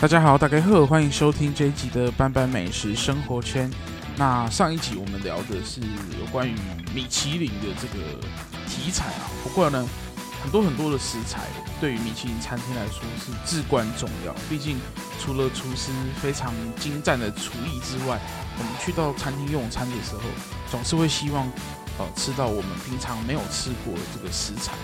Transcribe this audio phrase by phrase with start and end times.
[0.00, 3.70] 大家好，大家好，欢迎收听这一集的班班美食生活圈。
[4.18, 6.54] 那上一集我们聊的是有关于
[6.94, 8.04] 米其林的这个
[8.68, 9.88] 题材啊，不过呢，
[10.44, 11.40] 很多很多的食材
[11.80, 14.32] 对于米其林餐厅来说是至关重要。
[14.48, 14.78] 毕竟
[15.18, 18.20] 除了厨师非常精湛的厨艺之外，
[18.58, 20.20] 我们去到餐厅用餐的时候，
[20.70, 21.50] 总是会希望
[21.98, 24.74] 呃吃到我们平常没有吃过的这个食材，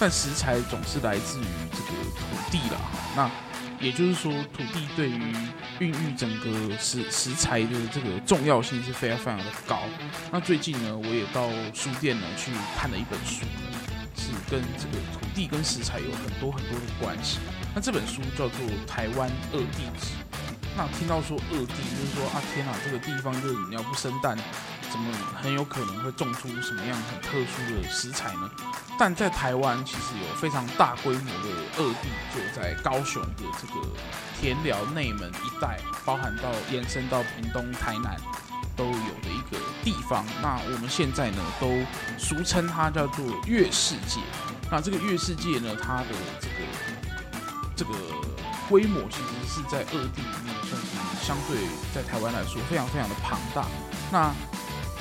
[0.00, 2.80] 但食材总是来自于这个土地啦。
[3.14, 3.30] 那
[3.78, 5.34] 也就是说，土地对于
[5.80, 9.80] 孕育整个食食材的这个重要性是非常非常的高。
[10.32, 13.44] 那最近呢，我也到书店呢去看了一本书，
[14.50, 17.38] 跟这个土地跟食材有很多很多的关系。
[17.74, 20.06] 那这本书叫做《台湾恶地志》。
[20.76, 24.36] 那听到说恶地，就是说啊天哪，这个地方就是你要不生蛋，
[24.90, 25.12] 怎么
[25.42, 28.50] 很有可能会种出什么样很特殊的食材呢？
[28.98, 33.86] 但在台湾其实有非常大规模的恶地，就在高雄的这个
[34.40, 38.16] 田寮内门一带，包含到延伸到屏东、台南
[38.76, 40.24] 都有的一个地方。
[40.42, 41.70] 那我们现在呢，都
[42.18, 44.20] 俗称它叫做月世界。
[44.70, 46.08] 那这个月世界呢，它的
[46.40, 46.54] 这个
[47.76, 47.92] 这个
[48.68, 51.58] 规模其实是在二地里面算是相对
[51.94, 53.66] 在台湾来说非常非常的庞大。
[54.12, 54.32] 那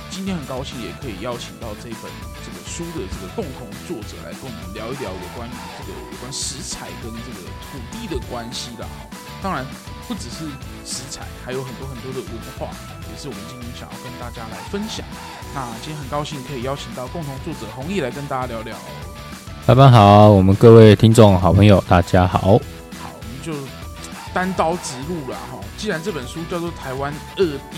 [0.09, 2.11] 今天很高兴也可以邀请到这本
[2.43, 9.05] 这个书的这个共同作者来跟我们聊一聊有关于这个有关食材跟这个土地的关系的哈。
[9.41, 9.63] 当然
[10.07, 10.49] 不只是
[10.83, 12.67] 食材，还有很多很多的文化，
[13.09, 15.05] 也是我们今天想要跟大家来分享。
[15.53, 18.75] 那今天很高兴可以邀请到共同作者弘毅来跟大家聊聊。
[19.67, 22.39] 老板好，我们各位听众好朋友大家好。
[22.39, 23.53] 好，我们就
[24.33, 25.59] 单刀直入了哈。
[25.77, 27.77] 既然这本书叫做《台湾二地》。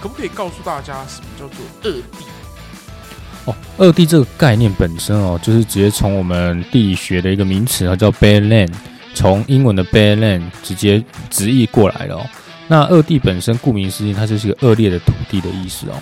[0.00, 2.24] 可不可以告诉大家什么叫做恶地？
[3.44, 8.72] 哦，恶地这个概念本身哦，就是直接从我们地理学的一个名词啊，叫 bad land，
[9.14, 12.26] 从英文的 bad land 直接直译过来了哦。
[12.68, 15.94] 那恶地本身顾名思义，它就是一个恶劣的土地的意思哦。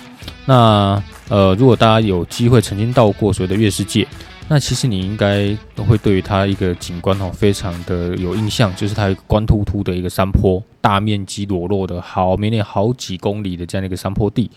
[0.45, 4.07] 那呃，如果大家有机会曾经到过所谓的月世界。
[4.51, 14.49] 那其实你应该都会对于它一个景观哦，非常的有印象，就是它一个光秃秃的一个山坡，大面积裸露的好绵延好几公里的这样的一个山坡地。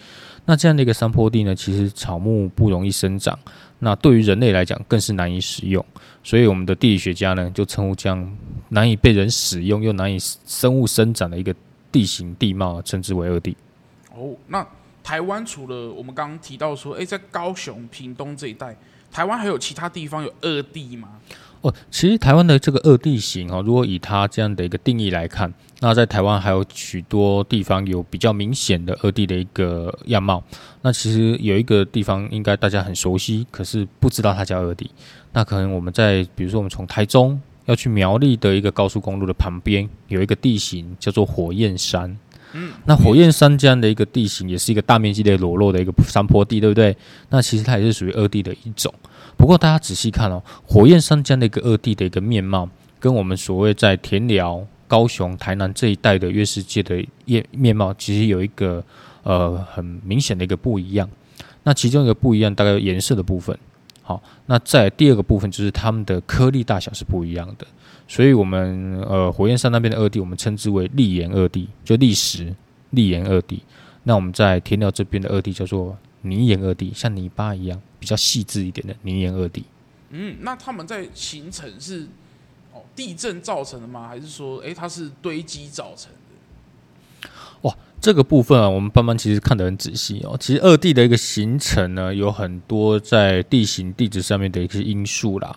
[0.47, 3.39] 那这样的一个山坡地呢，其实草木不容易生长，
[3.81, 5.85] 那对于人类来讲更是难以使用。
[6.25, 8.37] 所以我们的地理学家呢，就称呼这样
[8.71, 11.55] 难以被人使用又难以生物生长的一个
[11.93, 13.55] 地形地貌，称之为恶地。
[14.17, 14.67] 哦，那
[15.05, 18.75] 台湾除了我们刚刚提到说，诶，在高雄、屏东这一带。
[19.13, 21.09] 台湾还有其他地方有二地吗？
[21.61, 30.43] 哦，其实台湾的这个二地形哦，如果以它这样的一个定义来看，那在台湾还有许多地方有比较明显的二地的一个样貌。
[30.81, 34.91] 那其实有一个地方应该大家很熟悉，可是不知道它叫二地。
[35.33, 42.19] 那可能我们在比如说我们从台中要去苗栗的一个高速公路的旁边，有一个地形叫做火焰山。
[42.55, 46.97] 嗯，那火焰山这样的一个地形，也是一个大面积的裸露的一个山坡地，对不对？
[47.31, 48.93] 那其实它也是属于二地的一种。
[49.37, 52.69] 不过大家仔细看哦，火焰山这样的一个二地的一个面貌，
[53.01, 58.85] 跟我们所谓在田寮、高雄、台南这一带的月世界的面面貌，其实有一个
[59.23, 61.09] 呃很明显的一个不一样。
[61.65, 63.57] 那其中一个不一样，大概颜色的部分。
[64.03, 67.67] 好，那在第二个部分就是它们的颗粒大小是不一样的。
[68.13, 72.55] 所以，我们呃火焰山那边的二地，我们称之为砾岩二地，就砾石
[72.93, 73.63] 砾岩二地。
[74.03, 79.65] 那我们在天料这边的二地叫做泥岩二地，像泥巴一样比较细致一点的泥岩二地。
[80.11, 82.07] 嗯，那他们在形成是
[82.75, 84.07] 哦地震造成的吗？
[84.07, 86.13] 还是说，哎、它是堆积造成？
[88.03, 90.37] 这个部分啊，我们班班其实看得很仔细哦。
[90.41, 95.55] 其实二地的一个形成呢，有很多在地形地质上面的一些因素啦。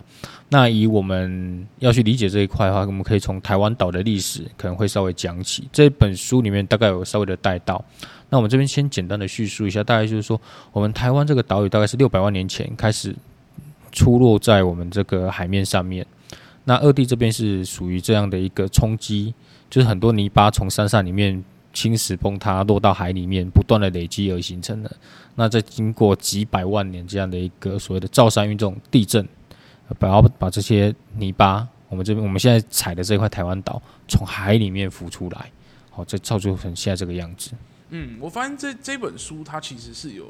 [0.50, 5.68] 那以我们要去理解这一块的话，我们可以从台湾岛的历史可能会稍微讲起。
[5.72, 7.84] 这本书里面大概有稍微的带到。
[8.30, 10.40] 那我们这边先简单的叙述一下，大概就是说，
[10.70, 13.12] 我们台湾这个岛屿大概是六百万年前开始
[13.90, 16.06] 出落在我们这个海面上面。
[16.62, 19.34] 那二地这边是属于这样的一个冲击，
[19.68, 21.44] 就是很多泥巴从山上里面
[21.76, 24.96] 侵蚀崩塌落到海里面，不断的累积而形成的。
[25.34, 29.28] 那在经过几百万年这样的一个所谓的造山运动地震。
[30.00, 35.48] 把要把这些泥巴，我们这边我们现在踩的这块台湾岛，从海里面浮出来，
[35.92, 37.52] 好，这造就成现在这个样子。
[37.90, 40.26] 嗯，我发现这这本书它其实是有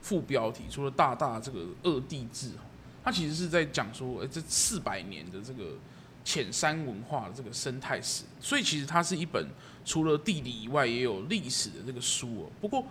[0.00, 2.50] 副标题，除了大大这个恶地志，
[3.02, 5.72] 它其实是在讲说，哎，这四百年的这个
[6.24, 9.44] 浅山文化的这个生态史，所以其实它是一本
[9.84, 12.50] 除了地理以外也有历史的这个书哦。
[12.60, 12.84] 不过，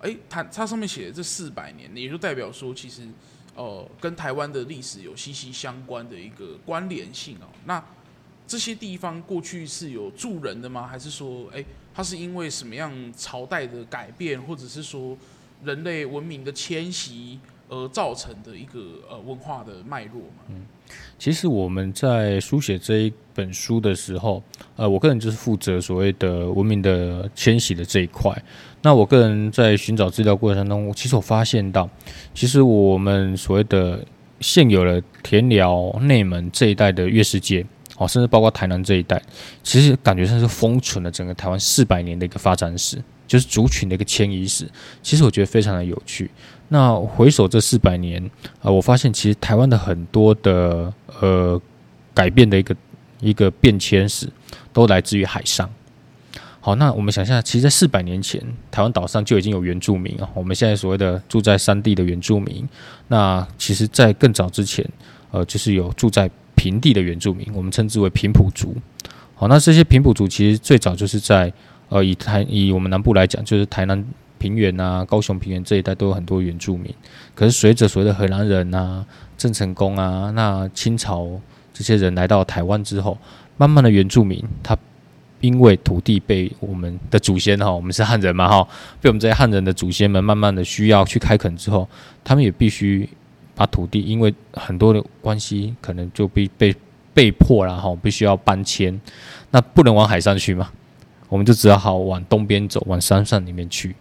[0.00, 3.08] 哎，它它上面写的这四百年，也就代表说，其实
[3.54, 7.48] 呃，跟台湾的历史有息息相关的一个关联性哦。
[7.66, 7.82] 那
[8.46, 10.86] 这些地方过去是有住人的吗？
[10.86, 11.64] 还是说，哎，
[11.94, 15.16] 它是因为什么样朝代的改变，或者是说
[15.64, 17.38] 人类文明的迁徙？
[17.70, 20.44] 而造成的一个呃文化的脉络嘛。
[20.48, 20.66] 嗯，
[21.18, 24.42] 其实我们在书写这一本书的时候，
[24.76, 28.36] 呃，我个人就是负责所谓的文明的迁徙的这一块。
[28.82, 31.88] 那我个人在寻找资料过程中，其实我发现到，
[32.34, 34.04] 其实我们所谓的
[34.40, 37.64] 现有的田寮、内门这一带的月世界，
[37.98, 39.22] 哦，甚至包括台南这一带，
[39.62, 44.68] 其实感觉上是封存了整个台湾四百年的一个发展史，就是族群的一个迁移史。
[45.04, 46.28] 其实我觉得非常的有趣。
[46.66, 48.20] 那回首这四百年
[48.58, 51.60] 啊、呃，我发现其实台湾的很多的呃
[52.12, 52.76] 改变的一个
[53.20, 54.28] 一个变迁史，
[54.72, 55.70] 都来自于海上。
[56.60, 60.28] 好，那我们想象，其实，在四百年前，台湾岛上就已经有原住民啊。
[60.34, 62.68] 我们现在所谓的住在山地的原住民，
[63.06, 64.84] 那其实，在更早之前，
[65.30, 68.76] 呃，就是有住在平地的原住民，我们称之为平埔族。
[69.34, 71.50] 好，那这些平埔族其实最早就是在
[71.90, 74.02] 呃以台以我们南部来讲，就是台南。
[74.40, 76.90] 平原啊，高雄平原这一带都有很多原住民。
[77.34, 79.04] 可是随着所谓的荷兰人啊、
[79.36, 81.28] 郑成功啊，那清朝
[81.74, 83.18] 这些人来到台湾之后，
[83.58, 84.74] 慢慢的原住民他
[85.42, 88.66] 因为土地被我们的祖先哈，我们是汉人嘛哈，
[89.02, 91.86] 被我们这些汉人的祖先们慢慢的需要去开垦之后，
[92.24, 93.06] 他们也必须
[93.54, 96.74] 把土地，因为很多的关系，可能就被被
[97.12, 98.98] 被迫了哈，必须要搬迁，
[99.50, 100.70] 那不能往海上去嘛，
[101.30, 103.96] 我们就只好往东边走，往山上里面去。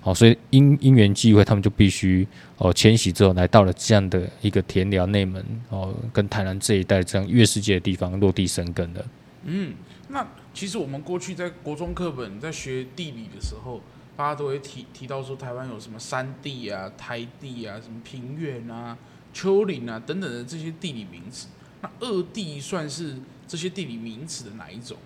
[0.00, 2.26] 好，所以因因缘际会，他们就必须
[2.56, 9.04] 哦迁徙之后，来到了这样的一个田寮内门哦，跟台南这一带这样月世界的地方落地生根的。
[9.44, 9.74] 嗯，
[10.08, 13.80] 那其实我们过去在国中课本在学地理的时候，
[14.16, 18.96] 大家都会提提到说，台湾有什么山地啊、台地啊、什么平原啊、
[19.34, 21.48] 丘陵啊等等的这些地理名词。
[21.82, 23.16] 那二地算是
[23.48, 24.96] 这些地理名词的哪一种？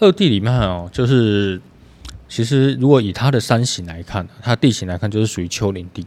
[0.00, 1.60] 二地里面哦，就是。
[2.30, 6.04] 其实，如果以它的山形来看，它地形来看，就是属于丘陵地。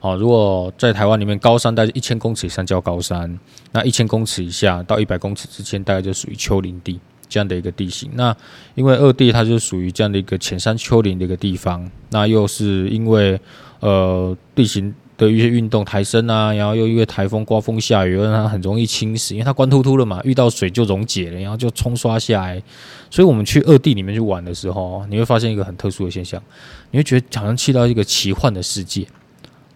[0.00, 3.38] 哦，如果在台湾里面，高山大概一千公尺以上叫高山，
[3.70, 8.10] 那一千公尺以下到一百公尺之间，大概就属于丘陵地这样的一个地形。
[8.14, 8.36] 那
[8.74, 13.40] 因为二地它就属于这样的一个浅山丘陵的一个地方，那又是因为
[13.78, 14.92] 呃地形。
[15.18, 22.62] 的一些运动抬升啊，然后又因为台风刮风下雨，让它很容易侵蚀，因为它光秃秃的嘛，遇到水就溶解了，然后就冲刷下来。
[23.10, 26.40] 所以我们去二地里面去玩的时候，你会发现一个很特殊的现象，
[26.92, 29.04] 你会觉得好像去到一个奇幻的世界，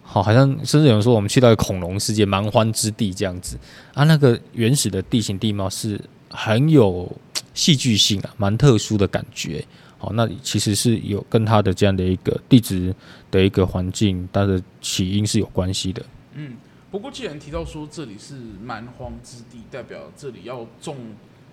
[0.01, 3.57] 好，好像甚至有人说我们去到一个恐龙世界、蛮荒之地这样子
[3.93, 4.05] 啊。
[4.05, 5.99] 那个原始的地形地貌是
[6.29, 7.11] 很有
[7.53, 9.65] 戏剧性啊，蛮特殊的感觉。
[10.03, 12.93] 好，那其实是有跟它的这样的一个地质
[13.31, 16.05] 的一个环境，它的起因是有关系的。
[16.33, 16.57] 嗯，
[16.91, 20.97] 不过既然提到说这里是蛮荒之地，代表这里要种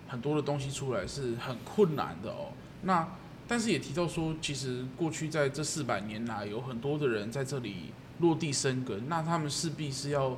[0.08, 2.48] 很多的东西出来是很困难的哦。
[2.82, 3.06] 那
[3.46, 10.36] 但是也提到说，其实过去在这四百年来，有很多的人在这里落地生根，那他们势必是要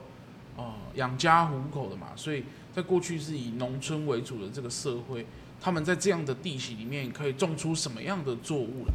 [0.59, 0.65] 呃
[0.97, 2.45] 养家糊口的嘛，所以
[2.75, 5.25] 在过去是以农村为主的这个社会。
[5.63, 8.95] 他们在这样的地形里面可以种出什么样的作物来？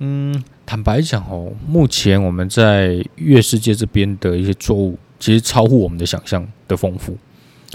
[0.00, 7.16] 嗯，坦白讲哦，目前我们在月世界这边的一些作物，其实超乎我们的想象的丰富。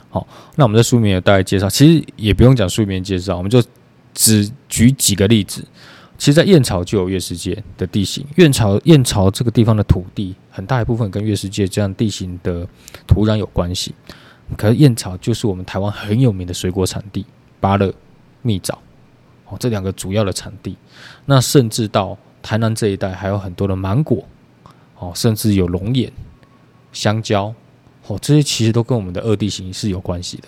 [0.09, 3.63] 好，那我们在书里面有大概介绍，其实也不用讲书里面介绍，我们就
[4.13, 5.65] 只举几个例子。
[6.19, 12.67] 其实，在燕巢就有月世界的地形，燕巢燕巢这个地方的土地很大一部分跟月世界这样地形的
[13.07, 13.93] 土壤有关系。
[14.55, 17.25] 可是燕巢就是我们台湾很有名的水果产地。
[17.59, 17.93] 芭乐、
[18.41, 18.79] 蜜枣，
[19.45, 20.77] 哦，这两个主要的产地。
[21.25, 24.27] 那甚至到台南这一带，还有很多的芒果，
[24.97, 26.11] 哦，甚至有龙眼、
[26.91, 27.53] 香蕉，
[28.07, 30.47] 哦，这些其实都跟我们的二地形是有关系的。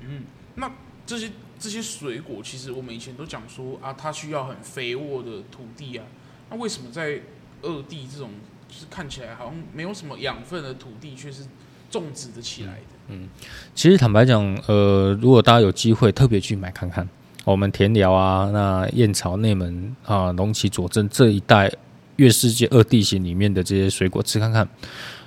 [0.00, 0.24] 嗯，
[0.54, 0.70] 那
[1.04, 6.04] 这些这些水果，其实我们以前都讲说啊，它需要很肥沃的土地啊。
[6.50, 7.20] 那为什么在
[7.62, 8.30] 二地这种
[8.68, 11.44] 就是看起来好像没有什么养分的土地，却是
[11.90, 12.80] 种植的起来的？
[13.08, 13.28] 嗯，
[13.74, 17.08] 其实坦白讲，呃，如果大家有机会特别去买看看，
[17.44, 21.72] 我们田寮啊，那燕巢、内门啊、龙崎、左镇这一带
[22.16, 24.68] 月世界二地形里面的这些水果吃看看，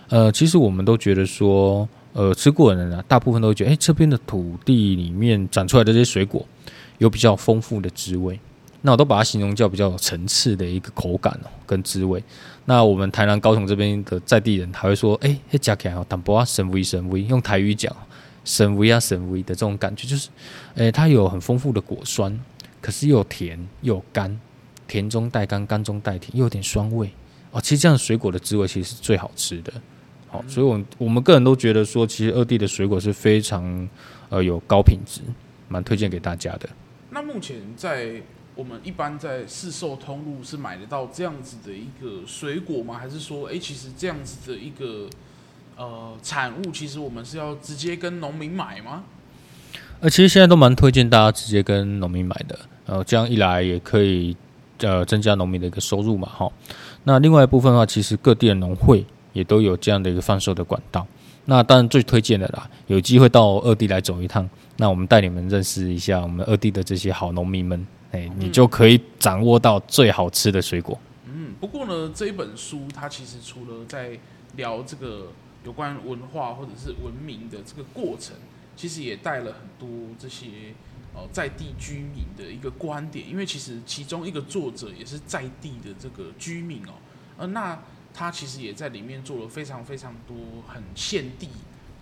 [0.09, 6.45] 呃，其实我们都觉得说，呃，吃过的人啊，大部分都觉得，哎，这边的土地里面长出来的这些水果
[6.97, 8.37] 有比较丰富的滋味，
[8.81, 12.21] 那我都把它形容叫比较有层次的一个口感哦，跟滋味。
[12.69, 17.91] 那我们台南、高雄这边的在地人，还会说：“哎、欸，加起来哦，淡薄啊，神威神威。”用台语讲，
[18.45, 20.29] 神威啊，神威的这种感觉，就是，
[20.75, 22.39] 哎、欸，它有很丰富的果酸，
[22.79, 24.39] 可是又有甜又有甘，
[24.87, 27.09] 甜中带甘，甘中带甜，又有点酸味
[27.49, 27.59] 哦。
[27.59, 29.73] 其实这样水果的滋味，其实是最好吃的。
[30.27, 33.89] 好，所以我们我们个人都觉得说，其实二地的水果是非常
[34.29, 35.21] 呃有高品质，
[35.67, 36.69] 蛮推荐给大家的。
[37.09, 38.21] 那目前在
[38.59, 42.95] 我们一般在市售通路是买得到这样子的一个水果吗？
[42.99, 45.07] 还是说，哎、其实这样子的一个
[45.77, 49.05] 呃产物，其实我们是要直接跟农民买吗？
[50.01, 54.35] 呃，其实现在都蛮推荐大家直接跟农民买的，呃，这样一来也可以
[54.79, 56.51] 呃增加农民的一个收入嘛，哈。
[57.05, 59.05] 那另外一部分的话，其实各地的农会。
[59.31, 61.05] 也都有这样的一个贩售的管道，
[61.45, 70.99] 那当然最推荐的啦，有机会到二地来走一趟，那我们带你们认识一下我们二地的这些好农民们，哎，你就可以掌握到最好吃的水果。
[71.25, 74.19] 嗯，不过呢，这一本书它其实除了在
[74.55, 75.31] 聊这个
[75.63, 78.35] 有关文化或者是文明的这个过程，
[78.75, 80.73] 其实也带了很多这些
[81.13, 86.93] 呃在地居民的一个观点，因为其实其中一个作者也是在地的这个居民哦，
[87.37, 87.79] 呃，那。
[88.11, 90.35] 他其实也在里面做了非常非常多
[90.67, 91.47] 很现地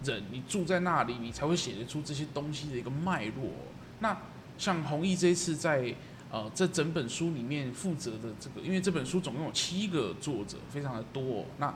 [0.06, 3.52] 人，你住在那里，你才会写得出这些东西的一个脉络。
[4.00, 4.18] 那
[4.58, 5.94] 像弘毅这一次在
[6.32, 11.46] 呃这整本书里面负责的这个，因为这本书总共有七个作者，非常的多。
[11.58, 11.74] 那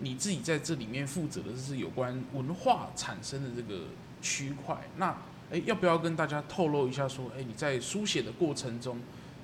[0.00, 3.84] 你自己在这里面负责的是有关文化产生的这个
[4.20, 4.76] 区块。
[4.96, 5.16] 那
[5.50, 8.98] 诶，要不要跟大家透露一下说，诶，你在书写的过程中？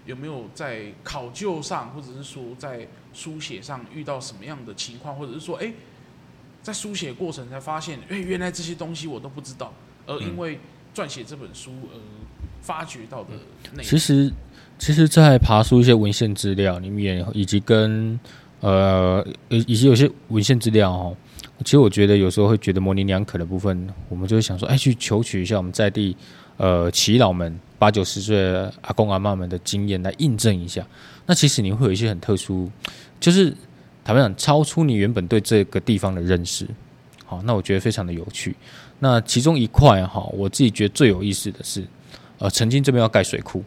[0.06, 5.72] 有没有在考究上，或者是说在书写上遇到什么样的情况，或者是说，哎，
[6.62, 9.72] 在书写过程才发现，哎，原来这些东西我都不知道，
[10.06, 10.60] 而因为
[10.94, 11.96] 撰写这本书而
[12.64, 13.30] 发掘到的
[13.74, 13.84] 内容。
[13.84, 14.32] 其实，
[14.78, 18.18] 其实，在爬书一些文献资料里面，以及跟
[18.60, 21.16] 呃，以以及有些文献资料哦，
[21.64, 26.16] 其实我觉得有时候会觉得模棱两可的部分，我们就会想说，哎，去求取一下我们在地
[26.56, 27.60] 呃耆老们。
[27.76, 30.86] 八九十岁的阿公阿妈们的经验来印证一下，
[31.26, 32.70] 那其实你会有一些很特殊，
[33.20, 33.50] 就是
[34.02, 36.66] 坦白讲，超出你原本对这个地方的认识。
[37.26, 38.56] 好，那我觉得非常的有趣。
[39.00, 41.84] 那其中一块哈，我自己觉得最有意思的是，
[42.38, 43.62] 呃，曾经这边要盖水库，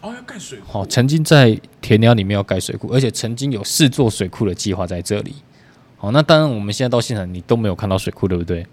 [0.00, 0.64] 哦，要盖水库。
[0.66, 5.34] 好，曾经在田寮里面要盖水库，而且曾经有四座水库的计划在这里。
[5.96, 8.66] 好，那当然我们现在到现场你都没有看到水库，对不对？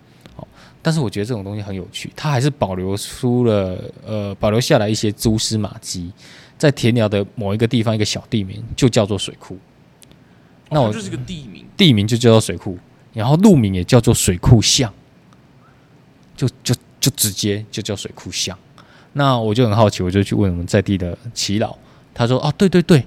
[0.85, 6.11] 但是我觉得这种东西很有趣，它还是保留出了呃，保留下来一些蛛丝马迹，
[6.57, 9.57] 在田寮的某一个地方，一个小地名就叫做水库。
[10.69, 12.77] 那我就是个地名，地名就叫做水库，
[13.13, 14.93] 然后路名也叫做水库巷，
[16.35, 18.59] 就就就直接就叫水库巷。
[19.13, 21.75] 那我就很好奇，我就去问我们在地的祈老，
[22.13, 23.05] 他说：“啊，对对对，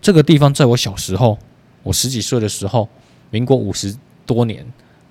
[0.00, 1.36] 这个地方在我小时候，
[1.82, 2.88] 我十几岁的时候，
[3.30, 4.64] 民国五十多年，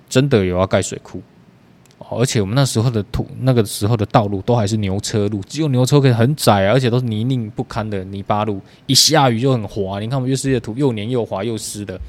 [0.08, 1.22] 真的有要盖水库。”
[2.10, 10.00] 而且我们那时候的土，那个时候的道路都还是牛车路，只有牛车可以很窄，而且都是泥泞不堪的泥巴路，一下雨就很滑。
[10.00, 12.00] 你看我们越世界的土又黏又滑又湿的，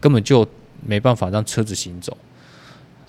[0.00, 0.46] 根本就
[0.86, 2.16] 没办法让车子行走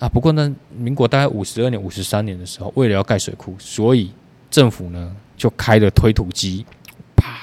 [0.00, 0.08] 啊。
[0.08, 4.10] 不过呢，民国大概五十二年、五十三年的时候，为了要盖水库，所以
[4.50, 6.64] 政府呢就开了推土机，
[7.16, 7.38] 啪，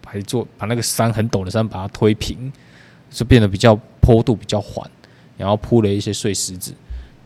[0.00, 2.52] 把一座把那个山很陡的山把它推平，
[3.10, 4.90] 就变得比较坡度比较缓，
[5.36, 6.74] 然后铺了一些碎石子。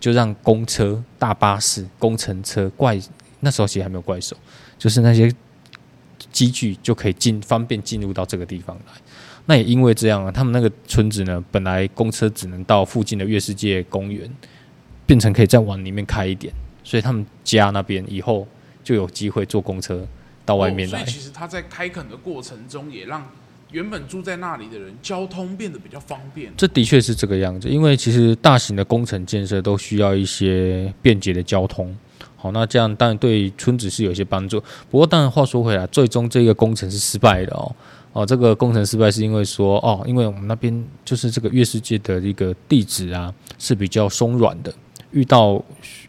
[0.01, 2.99] 就让公车、大巴士、工程车、怪
[3.41, 4.35] 那时候其实还没有怪兽，
[4.79, 5.31] 就是那些
[6.33, 8.93] 机具就可以进方便进入到这个地方来。
[9.45, 14.27] 那也因为这样啊，他们那个村子呢，本来公车只能到附近的月世界公园，
[15.05, 16.51] 变成可以再往里面开一点，
[16.83, 18.49] 所以他们家那边以后
[18.91, 20.05] 就有机会坐公车
[20.45, 21.01] 到外面来。
[21.01, 23.25] 哦，所以其实他在开垦的过程中也让。
[23.73, 26.53] 原本住在那里的人，交通变得比较方便。
[26.57, 31.97] 这的确是这个样子，因为其实大型的工程建设都需要一些便捷的交通。
[32.35, 34.61] 好，那这样当然对村子是有些帮助。
[34.91, 37.73] 不过，当然话说回来，最终这个工程是失败的哦。
[38.13, 44.75] 哦，这个工程失败是因为说，哦，因为我们那边就是这个月世界的一个地质啊是比较松软的，
[45.13, 45.63] 遇到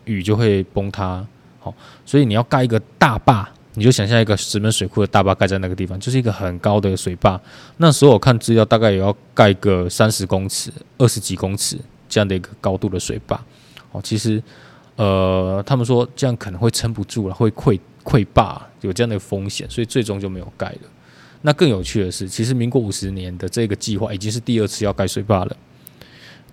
[0.06, 1.24] 雨就会崩塌。
[1.62, 1.74] 好，
[2.06, 3.50] 所以你要盖一个大坝。
[3.76, 7.40] 你就想象一个石门水库的大坝盖在那个地方，就是一个很高的水坝。
[7.78, 11.78] 那时候我看资料，大概也要盖个三十公尺、二十几公尺
[12.10, 13.42] 这样的一个高度的水坝。
[13.94, 14.44] 哦，其实，
[14.98, 20.80] 呃，他们说这样可能会撑不住了，会溃溃坝，有这样的风险，所以最终就没有盖了。
[21.44, 25.56] 那更有趣的是，其实民国五十年的这个计划已经是第二次要盖水坝了。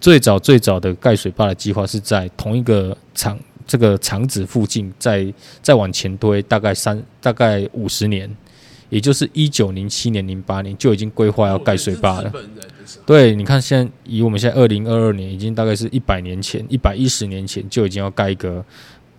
[0.00, 3.36] 最早最早的盖水坝的计划是在同一个厂。
[3.68, 5.32] 这个厂址附近，再
[5.62, 8.34] 再往前推大概三大概五十年，
[8.88, 12.32] 也就是一九零七年、零八年就已经规划要盖水坝了。
[12.34, 12.42] 哦、
[13.04, 18.64] 对，你看现在以我们现在二零二二年，已经大概是一百年前、一百一十年前就已经要盖一个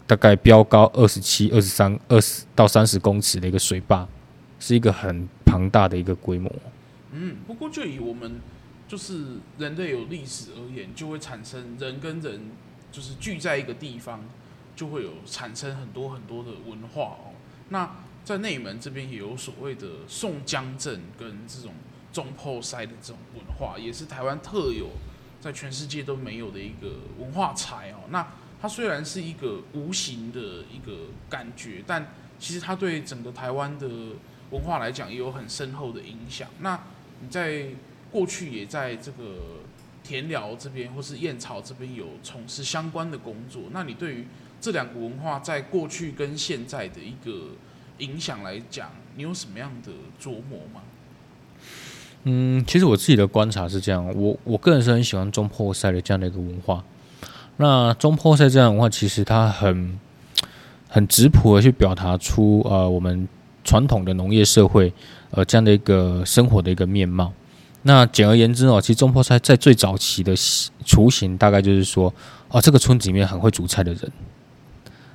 [0.08, 4.08] 大概标高二十七、二十三、二十到三十公尺的一个水坝，
[4.60, 6.52] 是一个很庞大的一个规模。
[7.12, 8.40] 嗯，不过就以我们
[8.88, 9.24] 就是
[9.60, 12.42] 人类有历史而言，就会产生人跟人
[12.92, 14.24] 就是聚在一个地方，
[14.80, 17.36] 就会有产生很多很多的文化哦。
[17.68, 21.74] 那在内门这边也有所谓的宋江镇跟这种
[22.14, 24.88] 中破塞的这种文化，也是台湾特有，
[25.42, 27.98] 在全世界都没有的一个文化财哦。
[28.10, 28.26] 那
[28.62, 33.90] 它虽然是一个无形的一个感觉，但其实它对整个台湾的
[34.52, 36.48] 文化来讲也有很深厚的影响。
[36.62, 36.82] 那
[37.20, 37.66] 你在
[38.10, 39.60] 过去也在这个
[40.04, 44.28] 田寮这边或是燕巢这边有从事相关的工作，那你对于
[44.62, 47.48] 这两个文化在过去跟现在的一个
[48.00, 50.82] 影响来讲，你有什么样的琢磨吗？
[52.24, 56.84] 嗯，其实我自己的观察是这样，我我个人是很喜欢中破赛的这样的一个文化。
[57.56, 59.98] 那中破赛这样的文化，其实它很
[60.90, 63.28] 很质朴的去表达出呃我们
[63.64, 64.94] 传统的农业社会
[65.32, 67.32] 呃这样的一个生活的一个面貌。
[67.84, 70.36] 那简而言之哦，其实中破赛在最早期的
[70.86, 72.14] 雏形，大概就是说，
[72.50, 74.12] 哦，这个村子里面很会煮菜的人。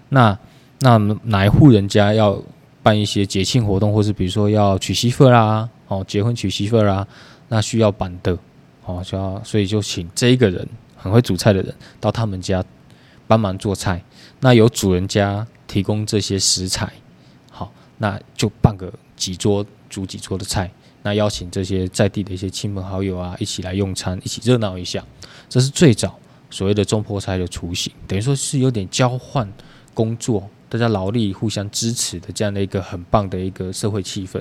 [0.08, 0.38] 那
[0.80, 2.42] 那哪一户人家要
[2.82, 7.06] 办一些节庆活动，或是比如说要娶媳妇啦，哦，结婚娶媳妇啦，
[7.48, 8.36] 那需要板的，
[8.84, 12.62] 哦，需要，所以就请这一个人很会煮菜的人到他们家
[13.26, 14.02] 帮忙做菜。
[14.40, 16.92] 那由主人家提供这些食材，
[17.50, 20.70] 好，那就办个几桌煮几桌的菜。
[21.02, 25.02] 那邀请这些在地的一些亲朋好友啊，一起来用餐，一起热闹一下。
[25.48, 26.18] 这是最早
[26.50, 29.50] 所谓的中破菜的雏形，等于说是有点交换
[29.94, 34.38] 工作，大家劳力互相支持的这样的一个很棒的一个社会气氛。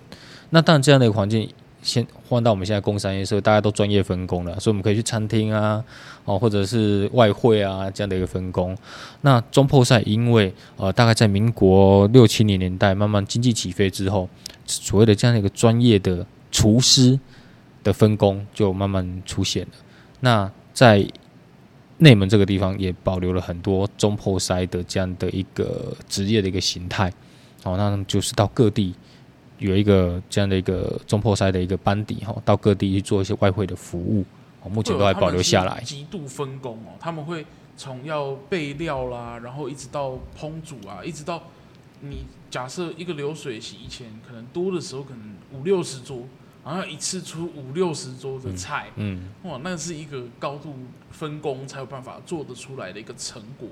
[0.50, 1.48] 那当然，这样的一个环境，
[1.82, 5.82] 先换到我们现在工商业社会，大家都专业分工了，所以我们可以去餐厅啊，
[6.26, 8.78] 哦，或者是外汇啊这样的一个分工。
[9.22, 14.28] 那中破赛因为呃，大概在民国六七零年代慢慢经济起飞之后，
[14.66, 16.26] 所谓的这样的一个专业的。
[16.56, 17.20] 厨师
[17.84, 19.70] 的分工就慢慢出现了。
[20.20, 21.04] 那在
[22.00, 27.12] 内门这个地方也保留了很多中破塞的这样的一个职业的一个形态。
[27.64, 28.94] 好，那就是到各地
[29.60, 34.26] 有一个这样的一个中破塞的一个班底哈，到各地去做一些外汇的服务。
[34.62, 35.82] 哦，目前都还保留下来。
[35.84, 37.46] 极度分工哦，他们会
[37.78, 41.44] 从要备料啦，然后一直到烹煮啊，一直到
[42.02, 46.24] 你假设一个流水席以前可能多的时候可能五六十桌。
[46.66, 50.76] 然后一次出五六十桌的菜，嗯，嗯，哇，那是一个高度
[51.12, 53.68] 分工才有办法做得出来的一个成果。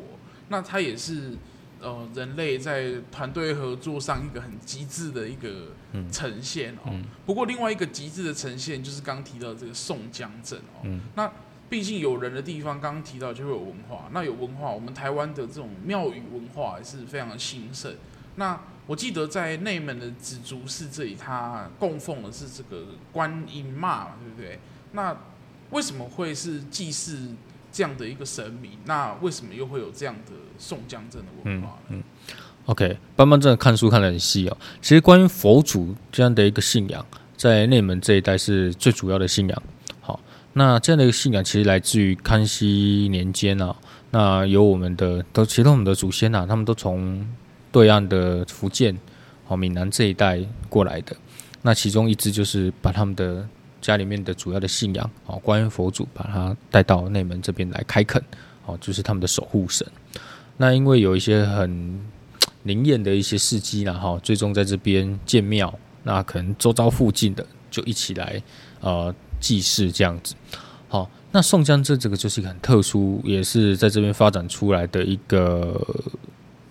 [0.49, 1.31] 那它也是
[1.79, 5.67] 呃人类在团队合作上一个很极致的一个
[6.11, 6.87] 呈现哦。
[6.87, 10.81] 嗯嗯、不过另外一个极致的呈现就是刚提到这个宋江镇哦。
[10.83, 11.31] 嗯、那
[11.69, 14.09] 毕竟有人的地方，刚刚提到就会有文化。
[14.11, 17.95] 那有文化，我们台湾的这种庙宇文化也是非常的兴盛。
[18.35, 24.59] 那我记得在内门的紫竹寺这里，它供奉的是这个观音嘛，对不对？
[24.93, 25.15] 那
[25.69, 27.29] 为什么会是祭祀
[27.71, 28.71] 这样的一个神明？
[28.85, 31.75] 那为什么又会有这样的宋江镇的文化呢？
[31.89, 32.03] 嗯
[32.65, 34.57] ，，OK，班班真的看书看得很细哦。
[34.81, 37.05] 其实关于佛祖这样的一个信仰，
[37.37, 39.63] 在内门这一带是最主要的信仰。
[40.01, 40.19] 好，
[40.53, 43.73] 那这样的一个信仰其实来自于康熙年间啊。
[44.09, 47.25] 那有我们的都，其实我们的祖先啊，他们都从。
[47.71, 48.97] 对岸的福建、
[49.47, 51.15] 哦闽南这一带过来的，
[51.61, 53.47] 那其中一支就是把他们的
[53.81, 58.23] 家里面的主要的信仰哦，观音佛祖，把他带到内门这边来开垦，
[58.65, 59.85] 哦，就是他们的守护神。
[60.57, 61.99] 那因为有一些很
[62.63, 68.41] 灵验的一些事迹，然后最终在这边建庙，那可能周遭附近的就一起来
[68.79, 70.35] 呃祭祀这样子。
[70.87, 75.85] 好，那宋江这这个就是一个很特殊，也是在这边发展出来的一个。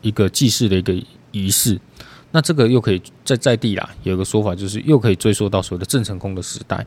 [0.03, 0.95] 一个祭祀的一个
[1.31, 1.79] 仪式，
[2.33, 6.87] 那这个又可以在在地啦，有一个说法就是又可以追溯到所谓的郑成功的时代。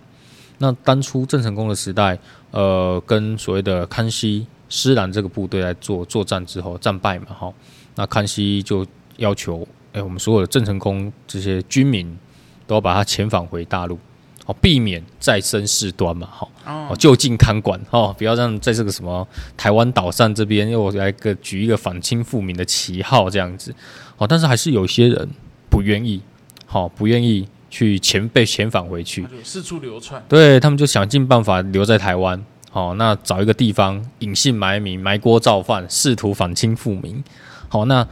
[0.59, 2.17] 那当初郑成功的时代，
[2.51, 7.53] 呃，跟所谓的康熙施琅这个部队来做作战之后战败嘛，哈，
[7.95, 8.85] 那康熙就
[9.17, 12.17] 要求，哎，我们所有的郑成功这些军民
[12.67, 13.97] 都要把他遣返回大陆。
[14.45, 19.25] 哦，避免再生事端嘛，哈，哦，就近看管，哦，不要让在这个什么
[19.55, 23.73] 台湾岛上这边又来个举一个反清复明的旗号这样子，
[24.17, 25.29] 哦，但是还是有些人
[25.69, 26.21] 不愿意，
[26.65, 37.23] 好，不愿意去遣被遣返回去，四处流窜，对他们就想尽办法留在台湾，哦，那找一个地方隐姓埋名，埋锅造饭，试图反清复明，
[37.69, 38.05] 好，那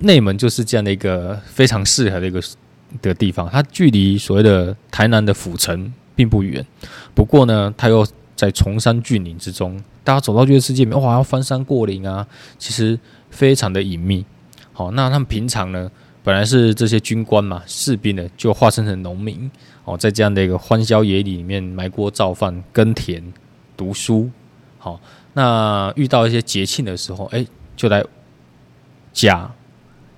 [0.00, 2.40] 内门就是这样的一个非常适合的一个
[3.00, 6.64] 的地方，它距离所谓的台南的府城并不远。
[7.14, 12.26] 不过呢，它又在崇山峻岭之中，大家走到这个世界里面，哇，要翻山过岭啊，
[12.58, 12.98] 其实
[13.30, 14.24] 非常的隐秘。
[14.72, 15.90] 好，那他们平常呢，
[16.24, 19.50] 本来是这些军官嘛，士兵呢，就化身成农民，
[19.84, 23.22] 哦，在这样的一个荒郊野里面埋锅造饭、耕田、
[23.76, 24.30] 读书。
[24.78, 25.00] 好，
[25.34, 28.04] 那遇到一些节庆的时候，哎，就来
[29.12, 29.50] 假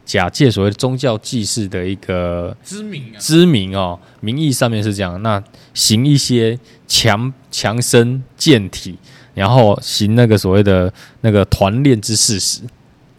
[0.05, 8.97] 假借所谓的宗教祭祀的一个知名知名哦，名义上面是这样，那行一些强强身健体，
[9.35, 12.61] 然后行那个所谓的那个团练之事实。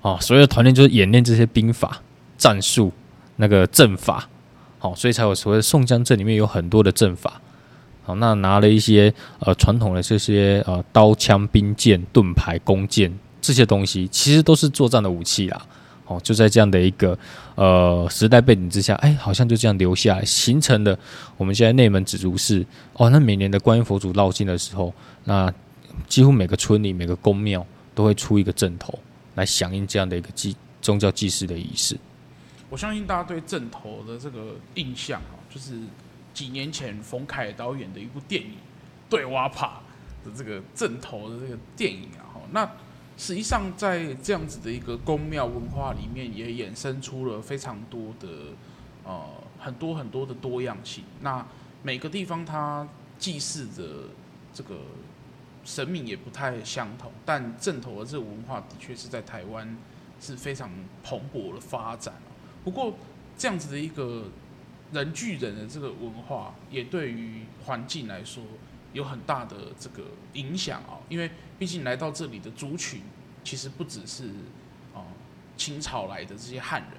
[0.02, 2.00] 哦，所谓的团练就是演练这些兵法、
[2.38, 2.92] 战术、
[3.38, 4.30] 那个阵法，
[4.78, 7.42] 好，所以才有所谓的宋江阵里面有很多的阵法。
[8.04, 15.60] 好，那拿了一些呃传统的这些呃刀枪兵剑盾牌弓箭这些东西，其实都是作战的武器啦。
[16.06, 17.18] 哦，就在这样的一个
[17.56, 20.98] 呃时代背景之下，哎，好像就这样留下来，形成了
[21.38, 22.66] 我们现在内门紫竹寺。
[22.94, 25.54] 哦，那每年的观音佛祖绕境的时候，那
[26.08, 28.98] 几乎每个村里每个宫庙都会出一个阵头。
[29.36, 31.98] 来响应这样的一个祭宗教祭祀的仪式。
[32.70, 35.74] 我相信大家对阵头的这个印象啊，就是
[36.34, 38.48] 几年前冯凯导演的一部电影
[39.10, 39.82] 《对挖爬》
[40.26, 42.40] 的这个阵头的这个电影啊。
[42.52, 42.66] 那
[43.18, 48.28] 实际上在这样子的一个宫庙文化里面，也衍生出了非常多的
[49.04, 49.22] 呃
[49.60, 51.04] 很多很多的多样性。
[51.22, 51.46] 那
[51.84, 54.10] 每个地方它祭祀的
[54.54, 54.76] 这个。
[55.68, 59.76] 神明也不太相同，但正头的这个文化的确是在台湾
[60.22, 60.70] 是非常
[61.04, 62.14] 蓬勃的发展。
[62.64, 62.94] 不过，
[63.36, 64.26] 这样子的一个
[64.92, 68.44] 人聚人的这个文化，也对于环境来说
[68.94, 71.02] 有很大的这个影响啊。
[71.10, 73.02] 因为毕竟来到这里的族群，
[73.44, 74.26] 其实不只是
[74.94, 75.06] 啊
[75.58, 76.92] 清朝来的这些汉人，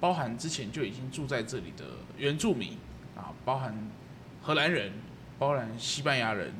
[0.00, 1.84] 包含之前就已经住在这里的
[2.16, 2.76] 原住民
[3.16, 3.74] 啊，包含
[4.42, 4.92] 荷兰人，
[5.38, 6.52] 包含西班牙人。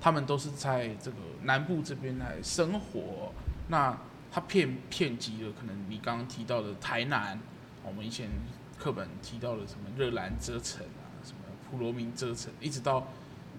[0.00, 3.32] 他们都是在这个南部这边来生活，
[3.66, 3.98] 那
[4.30, 7.36] 他骗骗及了可能你刚刚提到的台南，
[7.82, 8.28] 我们以前
[8.78, 13.08] 课本提到的什么热兰遮城啊，什么普罗民遮城，一直到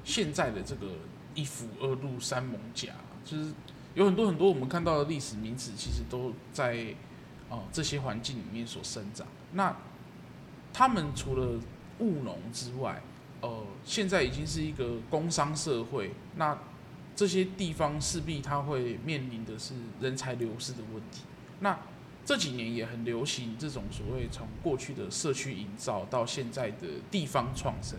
[0.05, 0.87] 现在的这个
[1.35, 2.87] 一府二路三艋舺，
[3.29, 3.51] 就是
[3.93, 6.95] 有很多很多我们看到的历史名词，其实都在
[7.49, 9.27] 哦这些环境里面所生长。
[9.53, 9.75] 那
[10.73, 11.59] 他们除了
[11.99, 13.01] 务农之外，
[13.41, 16.57] 呃，现在已经是一个工商社会，那
[17.15, 21.23] 这些地方势必它会面临的是人才流失的问题。
[21.59, 21.77] 那
[22.25, 27.97] 这几年也很流行这种所谓从过去的社区营造到现在的地方创生。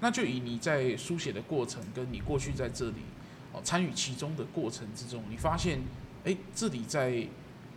[0.00, 3.02] 那就以你在书写的过程，跟你过去在这里
[3.62, 5.80] 参与其中的过程之中，你发现，
[6.24, 7.26] 哎，这里在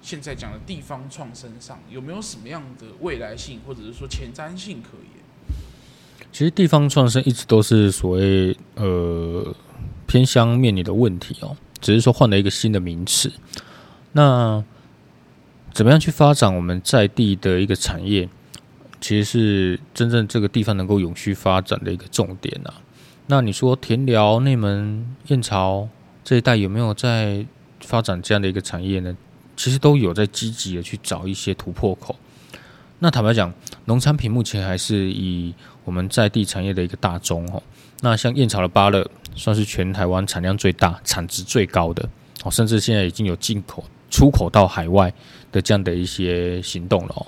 [0.01, 5.55] 现在讲的地方创生上有没有什么样的未来性，或者是说前瞻性可言？
[6.31, 9.53] 其实地方创生一直都是所谓呃
[10.07, 13.31] 偏乡面临的问题哦，只是说换了一个新的名词。
[14.13, 14.63] 那
[15.73, 18.27] 怎么样去发展我们在地的一个产业，
[18.99, 22.73] 其实是真正这个地方能够永续发展的一个重点啊。
[23.27, 25.87] 那你说田寮、内门、燕巢
[26.23, 27.45] 这一带有没有在
[27.79, 29.15] 发展这样的一个产业呢？
[29.55, 32.15] 其实都有在积极的去找一些突破口。
[32.99, 33.53] 那坦白讲，
[33.85, 35.53] 农产品目前还是以
[35.83, 37.61] 我们在地产业的一个大宗哦。
[38.01, 42.07] 那像燕巢的芭乐，算是全台湾产量最大、产值最高的
[42.43, 45.13] 哦，甚至现在已经有进口、出口到海外
[45.51, 47.25] 的这样的一些行动了哦。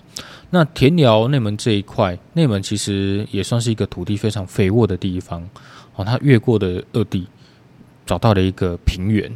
[0.50, 5.48] 那田寮内门这一块，内门其实也算是一个土地非常肥沃的地方
[5.96, 6.04] 哦。
[6.04, 7.28] 他越过的二地，
[8.06, 9.32] 找到了一个平原，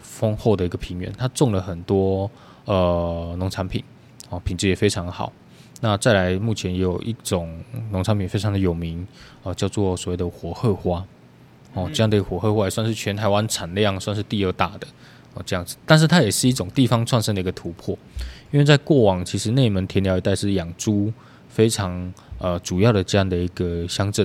[0.00, 2.30] 丰厚的一个平原，他种了很多
[2.64, 3.82] 呃农产品
[4.30, 5.32] 哦，品质也非常好。
[5.80, 9.04] 那再来，目前有一种农产品非常的有名，
[9.42, 11.04] 哦，叫做所谓的火鹤花，
[11.74, 14.86] 哦，这样的火鹤花也算是全台湾产量算是第二大的，
[15.34, 17.98] 哦，这样子，但是它也是一种地方创生的一个突破，
[18.52, 21.12] 因为在过往其实内门田寮一带是养猪
[21.48, 24.24] 非常呃主要的这样的一个乡镇，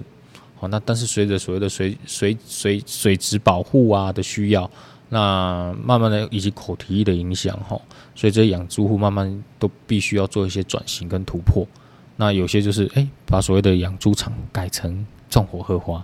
[0.59, 4.69] 哦，那但是随着所谓的水水水水质保护啊的需要。
[5.09, 7.79] 那慢慢的，以及口蹄疫的影响哈，
[8.13, 11.65] 所以这些养猪户慢慢都必须要做一些转型跟突破。
[12.17, 16.03] 那有些就是哎、把所谓的养猪场改成种火鹤花，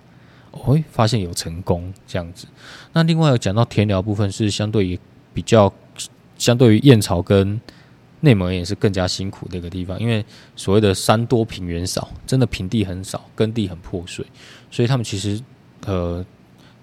[0.52, 2.48] 我会发现有成功这样子。
[2.94, 4.98] 那另外有讲到田寮部分是相对于
[5.34, 5.74] 比较，
[6.38, 7.60] 相对于燕巢跟
[8.24, 14.26] 内蒙也是更加辛苦的一个地方，因为所谓的山多平原少，真的平地很少，耕地很破碎，
[14.72, 15.40] 所以他们其实
[15.86, 16.26] 呃。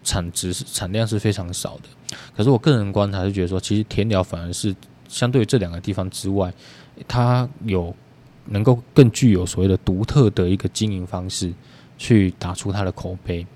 [0.02, 4.74] 产值是产量是非常少的，可是我个人观察是觉得说，其实田寮反而是
[5.06, 6.50] 相对于这两个地方之外，
[7.06, 7.94] 它有
[8.46, 11.52] 能够更具有所谓的独特的一个经营方式，
[11.98, 13.46] 去打出它的口碑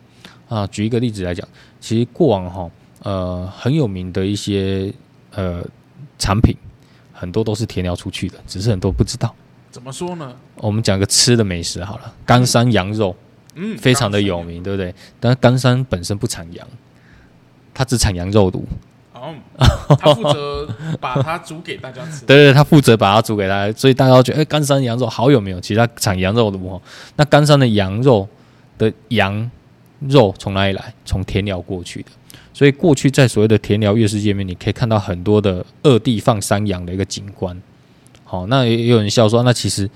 [0.46, 0.66] 啊。
[0.66, 1.48] 举一个例子来讲，
[1.80, 2.70] 其实过往哈
[3.02, 4.92] 呃很有名的一些
[5.30, 5.66] 呃
[6.18, 6.54] 产品，
[7.14, 9.34] 很多都是田寮出去的，只是很多不知道。
[9.70, 10.32] 怎么说呢？
[10.56, 13.16] 我们讲个吃的美食好了，冈山羊肉，
[13.54, 14.94] 嗯，非常的有名，对不对？
[15.18, 16.66] 但是冈山本身不产羊，
[17.72, 18.64] 它只产羊肉炉。
[19.14, 19.34] 哦，
[19.98, 20.68] 他负责
[21.00, 22.26] 把它煮给大家吃。
[22.26, 25.58] 对 对，他负责把它煮给大家，所以大家都觉得，哎，冈山羊肉好有名。
[25.62, 26.82] 其实它产羊肉炉哦。
[27.16, 28.28] 那冈山的羊肉
[28.76, 29.50] 的羊
[30.00, 30.92] 肉从哪里来？
[31.06, 32.08] 从田寮过去的。
[32.54, 37.60] 所以过去在所谓的田寮月市界面，你可以看到很多的二地放山羊的一个景观。
[38.22, 39.90] 好，那也有人笑说，那其实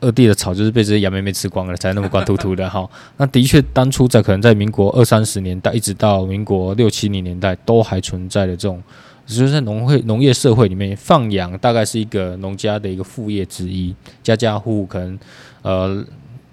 [0.00, 2.88] 二地的草就是被这些羊妹妹吃光了，才那么光秃秃的哈。
[3.16, 8.82] 那的确，当初在可能在民国二三十年代，一直到民国六七零年代，都还存在的这种，
[9.24, 15.18] 就是在农会农业社会里面，放羊大概是一个农家的一个副业之一，家家户户可能
[15.62, 16.04] 呃，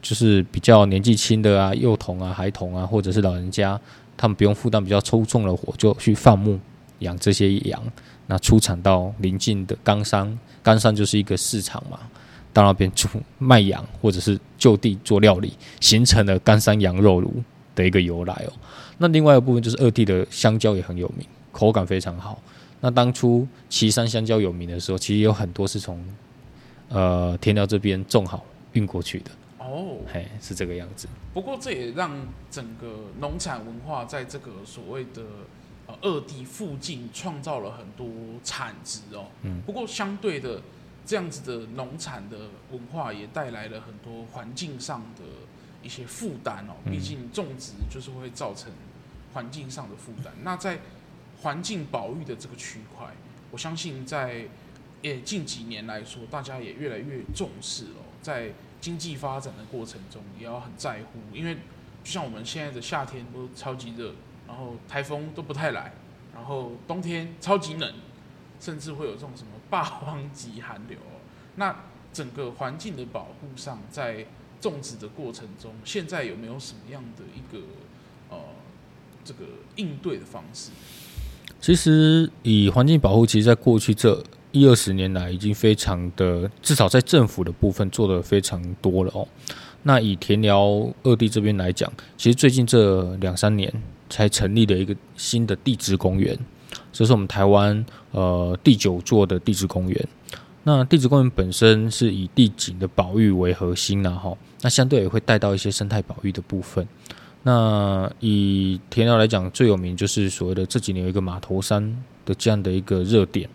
[0.02, 3.80] 就是比较年纪轻的啊，幼童啊、孩童啊，或者是老人家，
[4.22, 6.60] 他们不用负担比较抽重的活，就去放牧
[7.00, 7.82] 养这些羊，
[8.28, 10.40] 那出产到邻近的冈山。
[10.62, 11.98] 冈山就是一个市场嘛，
[12.54, 17.34] 到那边出卖羊，或者是就地做料理，形成了冈山羊肉炉
[17.74, 18.54] 的一个由来哦。
[19.00, 22.40] 那另外一个部分就是二地的香蕉也很有名，口感非常好。
[22.80, 26.00] 那当初岐山香蕉有名的时候，其实有很多是从
[26.90, 29.32] 呃田寮这边种好运过去的
[29.72, 31.08] 哦，嘿，是这个样子。
[31.34, 35.24] 不过这也让整个农产文化在这个所谓的
[35.88, 35.98] 呃。
[36.02, 38.08] 二地附近创造了很多
[38.44, 40.60] 产值哦，嗯，不过相对的，
[41.06, 42.38] 这样子的农产的
[42.72, 45.24] 文化也带来了很多环境上的
[45.84, 46.74] 一些负担哦。
[46.90, 48.72] 毕竟种植就是会造成
[49.34, 50.34] 环境上的负担。
[50.44, 50.80] 那在
[51.42, 53.06] 环境保育的这个区块，
[53.52, 54.46] 我相信在
[55.02, 58.02] 也近几年来说，大家也越来越重视哦。
[58.22, 61.56] 在经济发展的过程中，也要很在乎，因为
[62.04, 64.12] 就像我们现在的夏天都超级热。
[64.48, 65.94] 然后台风都不太来，
[66.36, 67.94] 然后冬天超级冷，
[68.60, 70.98] 甚至会有这种什么霸王级寒流。
[71.56, 71.74] 那
[72.12, 74.26] 整个环境的保护上，在
[74.60, 77.64] 种植的过程中，现在有没有什么样的一个
[78.30, 78.38] 呃
[79.24, 79.46] 这个
[79.78, 80.72] 应对的方式？
[81.62, 89.28] 其实以环境保护，其实在过去这一二十年来，已经非常的，至少在政府的部分做得非常多了哦。
[89.84, 93.74] 那以田寮二地这边来讲，其实最近这两三年。
[94.12, 96.38] 才成立了一个新的地质公园，
[96.92, 100.08] 这是我们台湾呃第九座的地质公园。
[100.64, 106.86] 那地质公园本身是以地景的保育为核心然后，那相对也会带到一些生态保育的部分。
[107.44, 111.82] 那以田寮来讲，最有名就是所谓的这几年有一个马头山
[112.26, 113.50] 的这样的一个热点。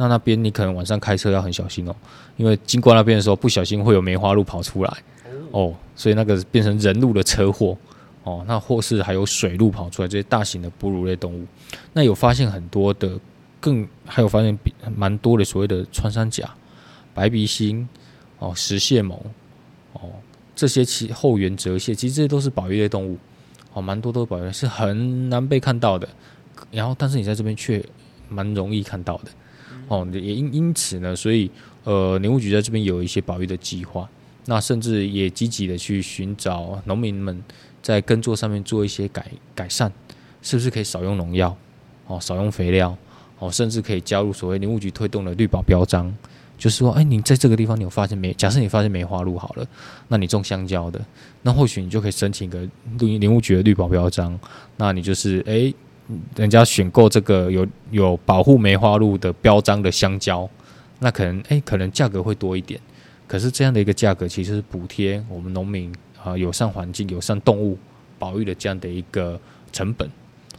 [0.00, 1.94] 那那边你可能晚上开车要很小心哦，
[2.38, 4.96] 因为经过那边的时候不小心会有梅花鹿跑出来。
[5.50, 7.76] 哦，所以那个变成人鹿的车祸。
[8.22, 11.46] 哦，那或是还有水鹿跑出来这些大型的哺乳类动物，
[11.92, 13.18] 那有发现很多的，
[13.60, 16.48] 更还有发现比蛮多的所谓的穿山甲、
[17.14, 17.86] 白鼻星、
[18.38, 19.18] 哦石蟹獴、
[19.92, 20.00] 哦
[20.54, 23.16] 这些其后缘折蟹，其实这些都是保育类动物，
[23.72, 26.06] 哦蛮多都是保育，是很难被看到的。
[26.70, 27.82] 然后，但是你在这边却
[28.28, 29.30] 蛮容易看到的，
[29.90, 31.50] 哦也因因此呢，所以
[31.84, 34.08] 呃林务局在这边有一些保育的计划，
[34.46, 37.42] 那甚至也积极的去寻找农民们。
[37.82, 39.90] 在耕作上面做一些改改善，
[40.42, 41.56] 是不是可以少用农药？
[42.08, 42.94] 哦，少用肥料，
[43.38, 46.14] 哦，甚至可以加入所谓林务局推动的绿保标章，
[46.58, 49.66] 就是说，哎，你在这个地方你有发现梅，假设你发现梅花鹿好了，
[50.08, 51.00] 那你种香蕉的，
[51.40, 54.38] 那或许你就可以申请个林林务局的绿保标章，
[54.76, 55.72] 那你就是哎，
[56.36, 60.48] 人家选购这个有有保护梅花鹿的标章的香蕉，
[60.98, 62.80] 那可能哎，可能价格会多一点，
[63.26, 65.92] 可是这样的一个价格其实是补贴我们农民。
[66.22, 67.78] 啊，友善环境、友善动物
[68.18, 69.40] 保育的这样的一个
[69.72, 70.06] 成本，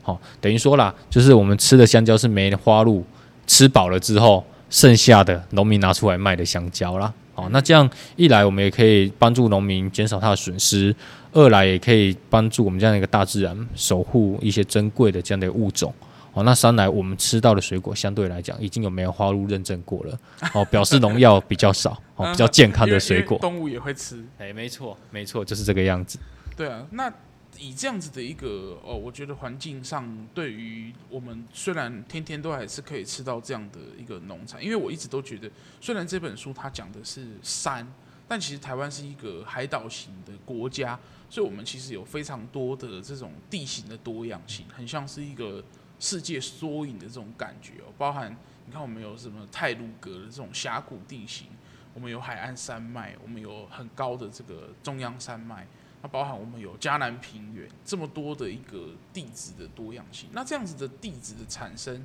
[0.01, 3.05] 好，等于说啦，就是我们吃的香蕉是梅花鹿
[3.45, 7.13] 吃饱了之后剩下的农民拿出来卖的香蕉啦。
[7.41, 10.93] 好，那这样一来，我们也可以帮助农民减少他的损失；
[11.31, 15.91] 二来也可以帮助我们这样的一个大自然守护一些珍贵的这样的物种。
[16.33, 20.17] 哦，那三来我们吃到的水果相对来讲已经有梅花鹿认证过了，
[20.53, 26.19] 哦，表示农药比较少，哦，比较健康的水果，动物也会吃，哎，没错，没错，就是这个样子。
[26.55, 27.11] 对啊，那
[27.61, 37.87] 以这样子的一个哦，我觉得环境上对于我们虽然天天都还是可以吃到这样的一个农产，因为我一直都觉得，虽然这本书它讲的是山，
[38.27, 45.63] 但其实台湾是一个海岛型的国家，所以我们其实有非常多的这种地形的多样性，很像是一个。
[46.03, 51.45] 世界缩影的这种感觉哦，包含你看我们有什么太鲁阁的这种峡谷地形，
[51.93, 55.67] 我们有海岸山脉，我们有很高的这个中央山脉，
[56.01, 60.29] 它包含我们有嘉南平原，这么多的一个地质的多样性。
[60.31, 62.03] 那这样子的地质的产生，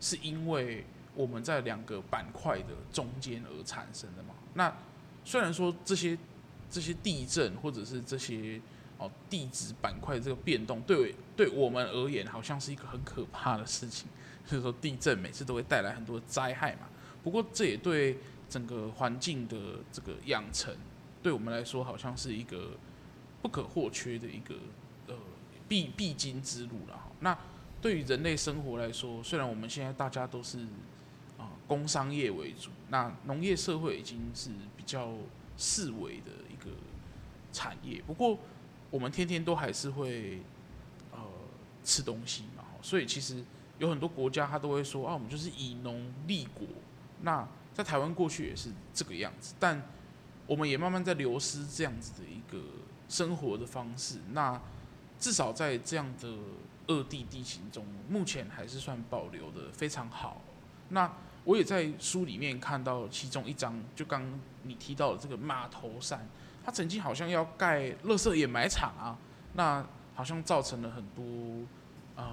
[0.00, 4.34] 是因为我们在两个板块的中间而产生的嘛？
[4.54, 4.74] 那
[5.24, 6.18] 虽然说这些
[6.70, 8.60] 这些地震或者是这些
[8.98, 14.08] 哦地质板块这个变动，对对我们而言好像是一个很可怕的事情，
[14.44, 16.88] 就是说地震每次都会带来很多灾害嘛。
[17.22, 19.56] 不过这也对整个环境的
[19.90, 20.74] 这个养成，
[21.22, 22.70] 对我们来说好像是一个
[23.46, 24.56] 不可或缺的一个
[25.06, 25.14] 呃
[25.68, 27.12] 必必经之路了。
[27.20, 27.38] 那
[27.80, 30.66] 对于人类生活来说，虽然我们现在大家都是
[31.38, 35.12] 啊工商业为主，那农业社会已经是比较
[35.56, 36.72] 四维的一个
[37.52, 38.02] 产业。
[38.04, 38.36] 不过
[38.90, 40.40] 我们天天都还是会
[41.12, 41.20] 呃
[41.84, 43.44] 吃东西嘛，所以其实
[43.78, 46.66] 有很多国家他都会说啊，我们就是以农立国。
[47.22, 49.80] 那在台湾过去也是这个样子，但
[50.48, 52.58] 我们也慢慢在流失这样子的一个
[53.08, 54.18] 生活的方式。
[54.32, 54.60] 那
[55.18, 56.28] 至少在这样的
[56.88, 60.40] 恶地地形中，目前还是算保留的非常好。
[60.90, 61.12] 那
[61.44, 66.28] 我也在书里面看到其中一章，就刚你提到的这个马头山，
[66.64, 69.16] 它曾经好像要盖垃圾掩埋场啊，
[69.54, 71.24] 那好像造成了很多
[72.16, 72.26] 呃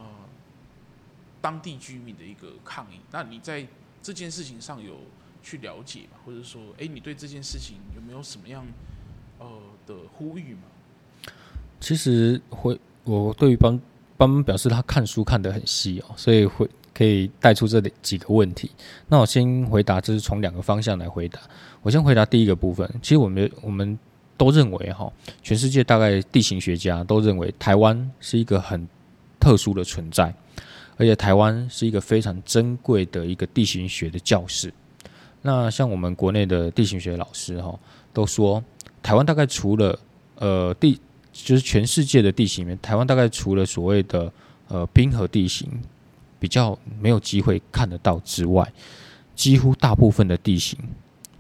[1.42, 3.00] 当地居民的一个抗议。
[3.12, 3.68] 那你在
[4.02, 5.02] 这件事情上有
[5.42, 6.18] 去了解吗？
[6.26, 8.66] 或者说，哎，你对这件事情有没有什么样
[9.40, 9.48] 呃
[9.86, 10.62] 的呼吁吗？
[11.80, 13.80] 其实会，我对于班
[14.18, 18.72] 班表示他看书看得很细哦，所以会可以带出这里几个问题。
[19.08, 21.40] 那我先回答，这是从两个方向来回答。
[21.82, 22.90] 我先回答第一个部分。
[23.02, 23.98] 其实我们我们
[24.38, 28.88] 都认为哈，全世界大概地形学家都认为台湾是一个很
[29.40, 30.34] 特殊的存在。
[30.96, 34.72] 而且台湾是一个非常珍贵的一个地形学的教室。
[35.42, 37.78] 那像我们国内的地形学老师哈，
[38.14, 38.64] 都说
[39.04, 40.00] 台湾大概除了
[40.40, 41.00] 呃地，
[41.32, 44.32] 就是全世界的地形里面，台湾大概除了所谓的
[44.70, 45.70] 呃冰河地形
[46.40, 48.68] 比较没有机会看得到之外，
[49.36, 50.80] 几乎大部分的地形，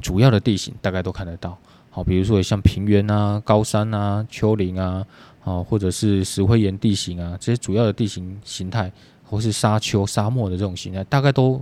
[0.02, 1.58] 主要的地形大概都看得到。
[1.89, 5.04] 好，比如说像平原啊、高山啊、丘陵啊，
[5.43, 8.91] 啊或者是石灰岩地形啊，这些主要的地形形态。
[9.26, 11.60] 或是沙丘、沙漠的这种形态，大概都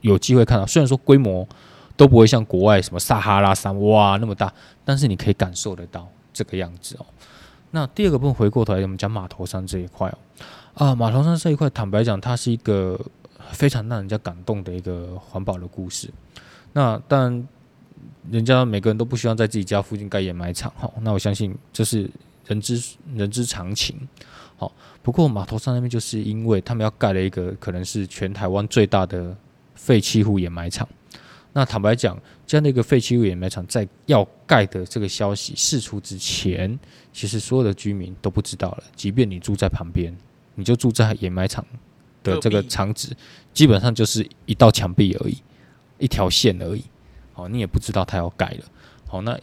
[0.00, 0.64] 有机会看到。
[0.64, 1.48] 虽然说规模
[2.00, 4.50] 都不会像国外什么撒哈拉山哇那么大，
[4.86, 7.04] 但是你可以感受得到这个样子哦。
[7.72, 10.18] 那第二个部分，回过头来我们讲马头山这一块哦。
[10.72, 12.98] 啊，马头山这一块，坦白讲，它是一个
[13.50, 16.10] 非常让人家感动的一个环保的故事。
[16.72, 17.46] 那但，
[18.30, 20.90] 人家每个人都不希望在自己家附近盖掩埋场哈。
[21.02, 22.08] 那我相信这是
[22.46, 22.82] 人之
[23.14, 23.94] 人之常情。
[24.56, 29.36] 好，不过马头山那边就是因为他们要盖了一个可能是全台湾最大的
[29.74, 30.88] 废弃物掩埋场。
[31.52, 36.78] 那坦白讲，这样的一个废弃物掩埋场在要盖的这个消息释出之前，
[37.12, 38.84] 其实所有的居民都不知道了。
[38.94, 40.16] 即便你住在旁边，
[40.54, 41.64] 你就住在掩埋场
[42.22, 43.16] 的这个场址，
[43.52, 45.36] 基本上就是一道墙壁而已，
[45.98, 46.84] 一条线而已。
[47.34, 48.64] 哦，你也不知道它要盖了。
[49.06, 49.38] 好，那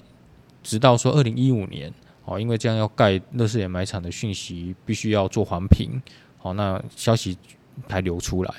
[0.63, 1.93] 直到说二零一五年。
[2.29, 5.89] 哦，因为这样要盖乐视掩埋场的讯息必须要做环评，
[6.37, 7.37] 好，那消息
[7.87, 8.53] 才流出来。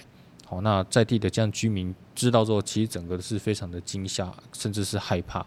[0.48, 5.44] 好，那在地的这样居民知道之后，其实整个是非常的惊吓，甚至是害怕。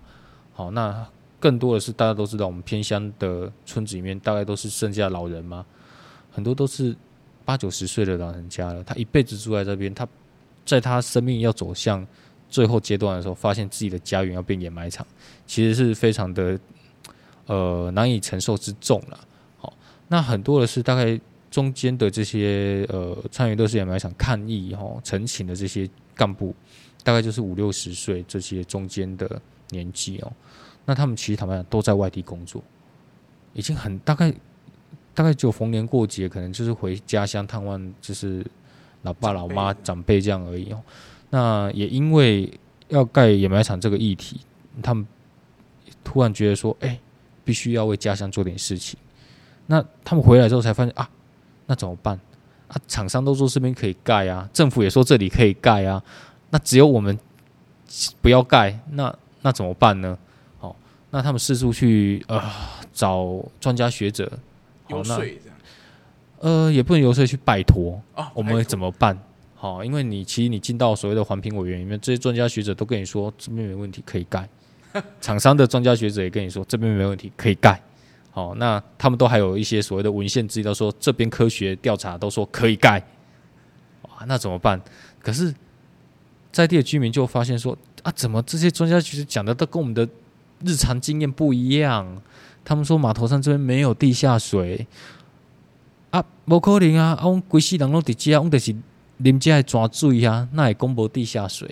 [0.54, 1.04] 好，那
[1.40, 5.66] 更多的是大家都知道，我们偏乡的村子里面大概都是剩下老人嘛，
[6.32, 6.96] 很多都是
[7.44, 10.08] 八九十岁的老人家了，他一辈子住在这边，他
[10.64, 12.06] 在他生命要走向
[12.48, 15.08] 最后阶段的时候，发现自己的家园要变掩埋场，
[15.48, 16.60] 其实是非常的。
[17.48, 19.20] 呃，难以承受之重了。
[19.58, 19.74] 好，
[20.08, 21.20] 那很多的是大概
[21.52, 26.56] 中间的这些呃，参与垃圾掩埋场抗议哈、陈情的这些干部，
[27.04, 30.34] 大概就是五六十岁这些中间的年纪哦。
[30.86, 32.64] 那他们其实他们都在外地工作，
[33.54, 34.34] 已经很大概
[35.14, 38.44] 大概就逢年过节，可能就是回家乡探望，就是
[39.04, 40.82] 老爸老妈长辈这样而已哦。
[41.30, 42.52] 那也因为
[42.88, 44.40] 要盖掩埋场这个议题，
[44.82, 45.06] 他们
[46.04, 47.00] 突然觉得说，哎。
[47.44, 48.98] 必须要为家乡做点事情，
[49.66, 51.10] 那他们回来之后才发现啊，
[51.72, 52.20] 那怎么办
[52.68, 52.76] 啊？
[52.86, 56.04] 厂商都说这边可以盖啊，政府也说这里可以盖啊，
[56.50, 57.18] 那只有我们
[58.22, 60.18] 不要盖，那那怎么办呢？
[60.60, 60.76] 好，
[61.12, 62.44] 那他们四处去呃
[62.92, 64.30] 找专家学者
[64.90, 65.24] 游说，
[66.40, 69.18] 呃也不能游说去拜托啊，我们怎么办？
[69.56, 74.46] 好，因为你其实你进到所谓的环评委员里面，这些专家学者都跟你说这边没问题，可以盖。
[75.22, 77.82] 厂商的专家学者也跟你说这边没问题，可以盖。
[78.32, 82.98] 好，那他们都还有一些所谓的文献资料说这边科学调查都说可以盖。
[84.04, 84.82] 哇，那怎么办？
[85.22, 85.54] 可是
[86.52, 90.08] 在地的居民就发现说，啊，怎么这些专家其实讲的都跟我们的
[90.66, 92.22] 日常经验不一样？
[92.64, 94.88] 他们说码头山这边没有地下水
[96.12, 97.18] 啊，不可能啊！
[97.20, 98.74] 啊，我们规世人都在这，我们就是
[99.22, 101.68] 啉这来抓水啊，那也公布地下水。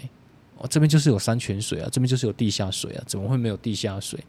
[0.58, 4.20] 哦，这边就是有山泉水啊，这边就是有地下水啊，怎么会没有地下水？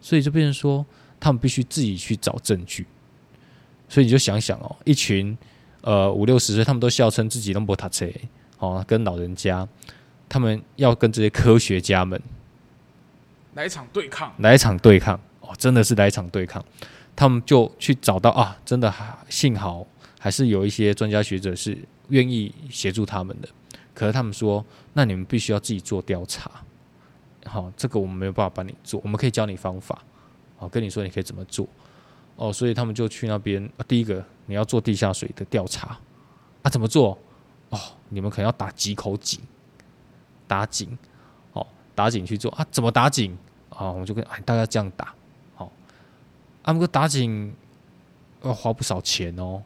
[0.00, 0.84] 所以就变成说，
[1.22, 2.84] 他们必须自己去找证据。
[3.88, 5.36] 所以你就想想哦，一群
[5.82, 8.10] 呃五六十岁，他们都笑称自己都不读册
[8.58, 9.68] 哦，跟老人家，
[10.28, 12.20] 他们要跟这些科学家们
[13.54, 16.64] 来一场对抗，来一场对抗哦，真的是来一场对抗。
[17.14, 19.86] 他们就去找到啊，真的还幸好
[20.18, 23.48] 还是有一些专家学者是愿意协助他们的。
[23.94, 24.64] 可是他们说，
[24.94, 26.50] 那你们必须要自己做调查，
[27.44, 30.02] 好，这个我们没有办法帮你做，我们可以教你方法，
[30.62, 31.66] 好，跟你说你可以怎么做，
[32.36, 33.68] 哦，所以他们就去那边。
[33.88, 35.98] 第一个，你要做地下水的调查，
[36.62, 37.18] 啊，怎么做？
[37.70, 39.40] 哦，你们可能要打几口井，
[40.46, 40.96] 打井，
[41.52, 42.64] 哦，打井去做啊？
[42.70, 43.36] 怎么打井？
[43.70, 45.12] 啊，我们就跟哎大家这样打，
[45.56, 45.72] 好，
[46.62, 47.52] 啊，不过打井
[48.44, 49.60] 要花不少钱哦，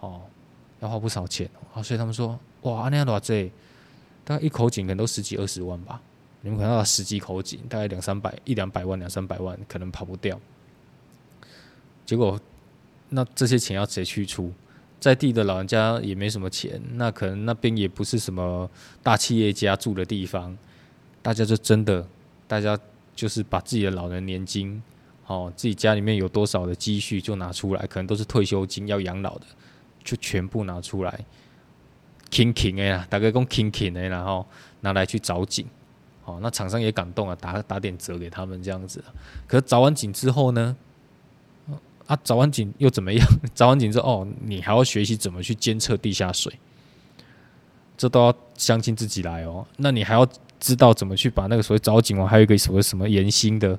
[0.00, 0.20] 哦，
[0.80, 2.38] 要花不少钱，啊，所以他们说。
[2.62, 3.48] 哇，那样多这，
[4.24, 6.02] 大概一口井可能都十几二十万吧。
[6.48, 10.40] 你们可能要十几口井，大概两三百一两百万两三百万，可能跑不掉。
[12.06, 12.40] 结果，
[13.10, 14.50] 那这些钱要谁去出？
[14.98, 18.68] 在地的老人家也没什么钱，那可能那边也不是什么
[19.02, 20.56] 大企业家住的地方，
[21.20, 22.08] 大家就真的，
[22.46, 22.76] 大家
[23.14, 24.82] 就是把自己的老人年金，
[25.26, 29.44] 哦，自己家里面有多少的积蓄就拿出来，可能都是退休金要养老的，
[30.02, 31.24] 就全部拿出来。
[32.30, 34.46] 轻轻的呀，大概讲轻轻的，然后
[34.80, 35.66] 拿来去找井，
[36.28, 39.02] 哦，那厂商也感动啊，打打点折给他们这样子。
[39.46, 40.76] 可是找完井之后呢，
[42.06, 43.26] 啊，找完井又怎么样？
[43.54, 46.52] 找完井之后，哦，你还要学习怎么去监测地下水，
[47.96, 49.66] 这都要相信自己来哦。
[49.78, 50.28] 那你还要
[50.60, 53.78] 知道怎么去把那个所谓找井哦，还有一个什么什么岩心的，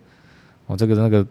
[0.66, 1.28] 哦，这个那个，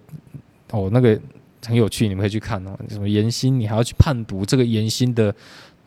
[0.70, 1.20] 哦，那个
[1.66, 2.78] 很有趣，你们可以去看哦。
[2.88, 5.34] 什么岩心，你还要去判读这个岩心的。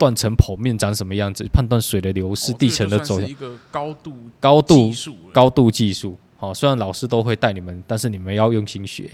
[0.02, 1.46] 断层剖面长什么样子？
[1.52, 4.90] 判断水的流失、地层的走向，一个高度高度
[5.32, 6.18] 高度技术。
[6.36, 9.08] 好，虽然老师都会带你们，但是你们要用心学。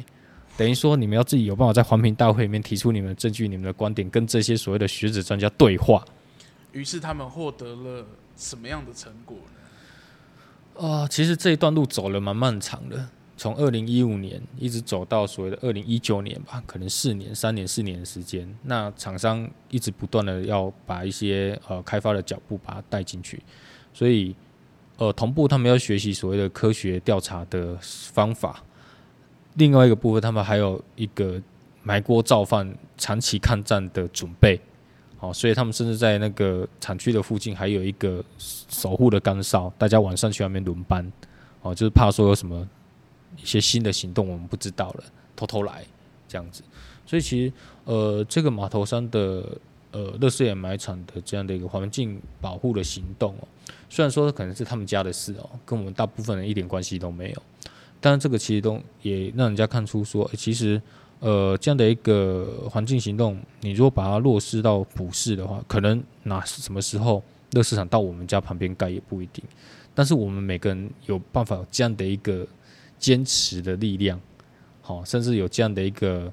[0.57, 6.03] 等于说，你们要自己有办法在环评大会里面提出你们的证据、你们的观点，跟这些所谓的学者专家对话。
[6.73, 10.89] 于是他们获得了什么样的成果呢？
[10.89, 13.07] 啊、呃，其实这一段路走了蛮漫长的。
[13.39, 18.53] 从二零一五年一直走到所谓的二零一九年吧，可能四年、三年、四年的时间。
[18.65, 23.41] 那厂商一直不断的要把一些呃开发的脚步把它带进去，
[23.95, 24.35] 所以
[24.97, 28.61] 呃同步他们要学习所谓的科学调查的方法。
[29.55, 31.41] 另外一个部分，他们还有一个
[31.85, 34.61] 埋锅造饭、长期抗战的准备。
[35.17, 41.13] 好，所以他们甚至在那个厂区的附近还有一个守护的岗哨，大家晚上去外面轮班。
[41.63, 42.69] 哦，就是怕说有什么。
[43.43, 45.05] 一些新的行动我们不知道了，
[45.37, 45.85] 偷偷来
[46.27, 46.63] 这样子，
[47.07, 47.53] 所以其实
[47.85, 49.59] 呃，这个码头山的
[49.91, 53.49] 呃，垃圾掩埋场的这样的一个环境保护的行动哦，
[53.89, 57.43] 虽然说可能是他们家的事哦，跟我们大部分人一点关系都没有，
[57.99, 60.81] 但这个其实都也让人家看出说，其实
[61.21, 67.23] 呃，这样的一个环境行动，你如果把它落实到普世的话，可能哪什么时候
[67.53, 69.43] 乐市场到我们家旁边盖也不一定，
[69.95, 72.47] 但是我们每个人有办法有这样的一个。
[72.99, 74.21] 坚持的力量，
[74.83, 76.33] 好，甚至有这样的一个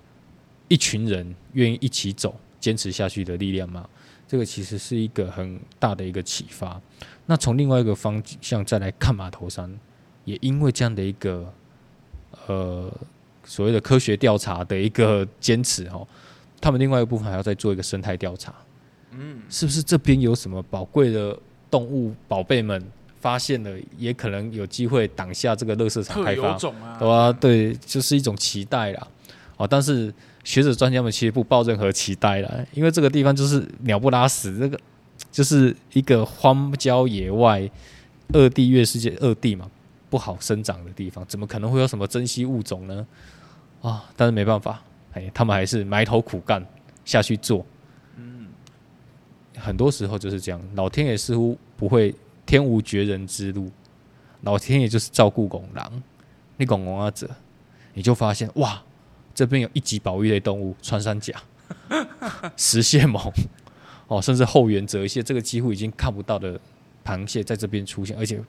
[0.68, 3.88] 一群人愿意一起走、坚持下去的力量嘛？
[4.28, 6.82] 这个其实是一个很大的一个启发。
[7.28, 9.72] 那从另外一个方向再来看马头山，
[10.26, 11.54] 也因为这样的一个
[12.48, 12.92] 呃
[13.44, 16.08] 所谓的科学调查的一个坚持哦，
[16.60, 18.54] 他们另外一个部分还要再做一个生态调查。
[19.12, 21.38] 嗯，是不是这边有什么宝贵的
[21.70, 22.84] 动物宝贝们？
[23.26, 26.56] 发现了，也可能有机会挡下这个乐色场开发，
[27.00, 27.34] 对吧？
[27.34, 29.08] 对，就是一种期待啦。
[29.58, 30.14] 哦，但是
[30.44, 34.80] 学者专家们其实不抱任何期待啦，因为这个地方就是鸟不拉屎，这个
[35.32, 37.68] 就是一个荒郊野外、
[38.32, 39.68] 二地月世界二地嘛，
[40.08, 43.08] 不好生长的地方，怎么可能会有什么珍稀物种呢？
[43.82, 46.64] 啊，但是没办法，哎，他们还是埋头苦干
[47.04, 47.66] 下去做。
[48.18, 48.46] 嗯，
[49.58, 52.14] 很多时候就是这样，老天爷似乎不会。
[52.46, 53.72] 天无绝人之路，
[54.42, 56.04] 老天爷就是照顾拱狼。
[56.58, 57.30] 你拱拱阿者，
[57.94, 58.82] 你就发现哇，
[59.34, 61.34] 这边有一级保育类动物——穿山甲、
[62.56, 63.32] 石蟹獴，
[64.08, 66.60] 哦，甚至后缘泽蟹，这个几乎已经看不到的
[67.04, 68.42] 螃蟹在这边出现，而且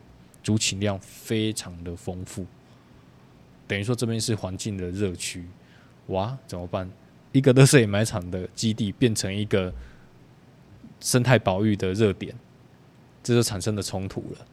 [0.43, 2.47] 族群量非常的丰富。
[3.67, 5.45] 等于说这边是环境的热区，
[6.07, 6.89] 哇，怎么办？
[7.33, 9.75] 一个垃圾掩埋场的基地变成一个
[11.01, 12.33] 生态保育的热点。
[13.27, 14.47] 这就产生了冲突了，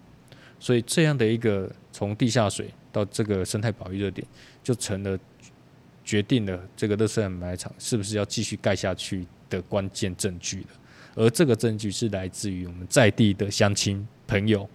[0.60, 4.26] 所以这样的一个从地下水到这个生态保育热点，
[4.64, 5.16] 就成了
[6.04, 10.68] 决定了这个垃圾埋场是不是要继续盖下去的关键证据了。
[11.14, 14.68] 而这个证据是来自于我们在地的乡亲朋友，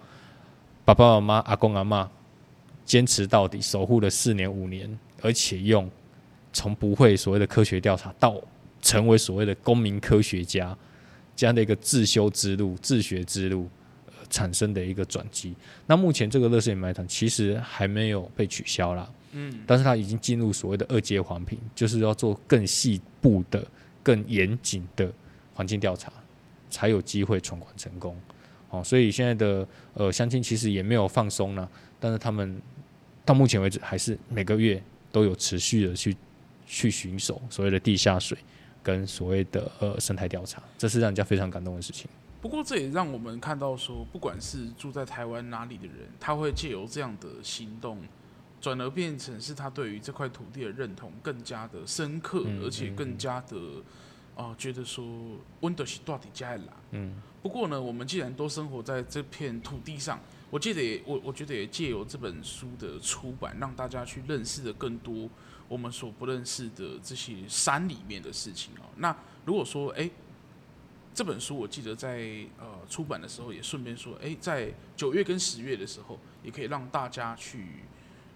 [0.85, 2.09] 爸爸妈妈、阿公阿嬷，
[2.85, 5.91] 坚持到底，守护了四年五年，而且用
[6.53, 8.41] 从不会所谓的科学调查到
[8.81, 10.79] 成为所谓的公民科学家
[11.35, 13.69] 这样的一个自修之路、自学之路，
[14.31, 15.55] 产生的一个转机。
[15.87, 23.67] 那目前这个垃圾掩埋场其实还没有被取消啦，嗯，但是它已经进入所谓的二阶环评，就是要做更细部的、
[24.03, 25.11] 更严谨的
[25.55, 26.13] 环境调查，
[26.71, 28.17] 才有机会闯关成功。
[28.71, 31.69] 哦，所以现在的呃相亲其实也没有放松呢，
[31.99, 32.61] 但是他们
[33.25, 36.15] 到目前为止还是每个月都有持续的去
[36.67, 38.37] 去巡守所谓的地下水
[38.83, 42.09] 跟所谓的呃生态调查，这是让人家非常感动的事情。
[42.41, 48.03] 不过这也让我们看到说，不管是住在台湾哪里的人，他会借由这样的行动，
[48.61, 53.57] 转而变成是他对于这块土地的认同更加的深刻，嗯、而且更加的。
[54.37, 55.05] 哦，觉得说
[55.63, 56.73] 温德西到底加在哪？
[56.93, 60.17] 嗯，不过呢，我们既然都生活在这片土地上，
[60.49, 65.29] 我记得也我我觉得也借由这本书的出版，让大家去认识的更多
[65.67, 68.87] 我们所不认识的这些山里面的事情哦。
[68.99, 69.13] 那
[69.45, 70.09] 如果说哎，
[71.15, 72.19] 这本书我记得在
[72.59, 77.67] 呃出版的时候，也顺便说，哎，在九月跟十月的时候，也可以让大家去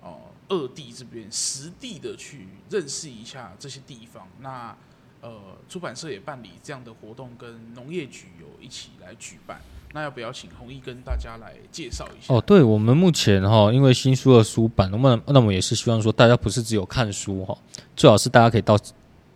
[0.00, 4.26] 哦二地这边实地的去认识一下这些地方。
[4.40, 4.76] 那
[5.20, 9.60] 呃，出版社也办理这样的活动，跟农业局有一起来举办。
[9.94, 12.34] 那要不要请弘毅跟大家来介绍一下？
[12.34, 17.56] 哦，对，我们目前哈，因为新书的书版，那么那么也是希望说，大家不是只有看书哈，
[17.94, 18.76] 最好是大家可以到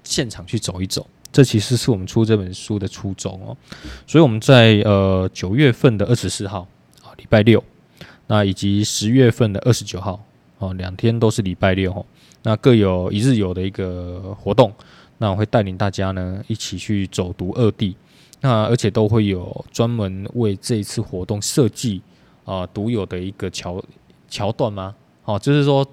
[0.03, 1.09] 现场去走一走。
[1.37, 3.55] 这其实是我们出这本书的初衷哦。
[4.07, 6.67] 所以我们在呃九月份的二十四号
[7.03, 7.63] 啊，礼拜六，
[8.27, 10.25] 那以及十月份的二十九号
[10.57, 12.07] 哦，两天都是礼拜六，
[12.43, 14.73] 那各有一日游的一个活动。
[15.19, 17.95] 那我会带领大家呢一起去走读二地，
[18.41, 22.01] 那而且都会有专门为这一次活动设计
[22.47, 23.85] 啊独有的一个桥
[24.27, 24.95] 桥段吗？
[25.27, 25.87] 哦，就是说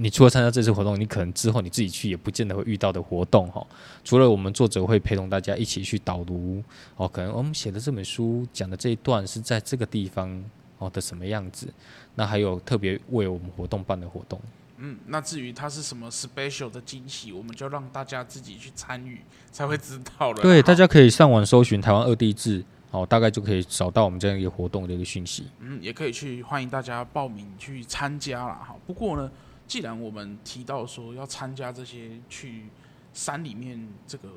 [0.00, 3.66] 你除了参加这次活动，你可能之后你自己去也不见得会遇到的活动哈。
[4.04, 6.62] 除了我们作者会陪同大家一起去导读
[6.96, 10.42] 哦，可能我们写的这本书讲的这一段是在这个地方
[10.78, 11.66] 哦的什么样子，
[12.14, 14.40] 那还有特别为我们活动办的活动。
[14.80, 19.20] 嗯，那至于它是什么 special 的惊喜，我们就让大家自己去参与
[19.50, 20.40] 才会知道了。
[20.40, 25.48] 对，大家可以上网搜寻台湾二地志，哦，大概就可以找到我们这样一个活动的一个讯息。
[25.58, 28.54] 嗯，也可以去欢迎大家报名去参加啦。
[28.68, 28.76] 哈。
[28.86, 29.28] 不过呢，
[29.68, 32.64] 既然我们提到说要参加这些去
[33.12, 34.30] 山里面这个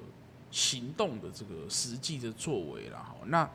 [0.51, 3.49] 行动的这个实际的作为了，哈，那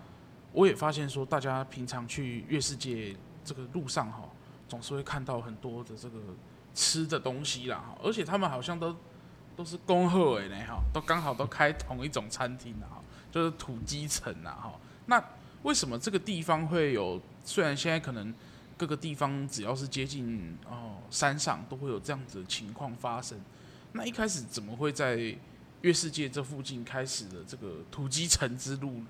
[0.52, 3.14] 我也发现说，大家平常去月世界
[3.44, 4.28] 这个路上哈，
[4.68, 6.18] 总是会看到很多的这个。
[6.78, 8.94] 吃的东西啦，而且他们好像都
[9.56, 13.00] 都是恭贺哎呢哈，都刚好都开同一种餐厅啊，
[13.32, 14.74] 就是土鸡城啊哈。
[15.06, 15.18] 那
[15.62, 17.18] 为什么这个地方会有？
[17.42, 18.34] 虽然现在可能
[18.76, 23.38] 各个地方只要是接近哦山上，都会有这样子的情况发生。
[23.92, 25.34] 那一开始怎么会在
[25.80, 29.06] 月世界这附近开始的这个土鸡城之路呢？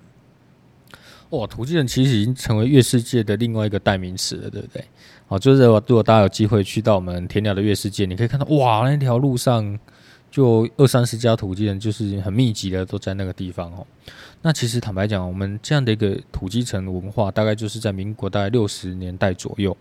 [1.30, 4.84] 哇，土鸡城其实已经成为月世界的另外一个代名词了，对不对？
[5.26, 9.76] 好，就是如果大家有机会去到我们田寮的月世界，你可以看到哇，那条路上
[10.30, 13.84] 就二三十家土鸡人，就是很密集的都在那个地方哦。
[14.42, 19.76] 那其实坦白讲，我们这样的一个土鸡城文化，大概就是在民国大概六十年代左右，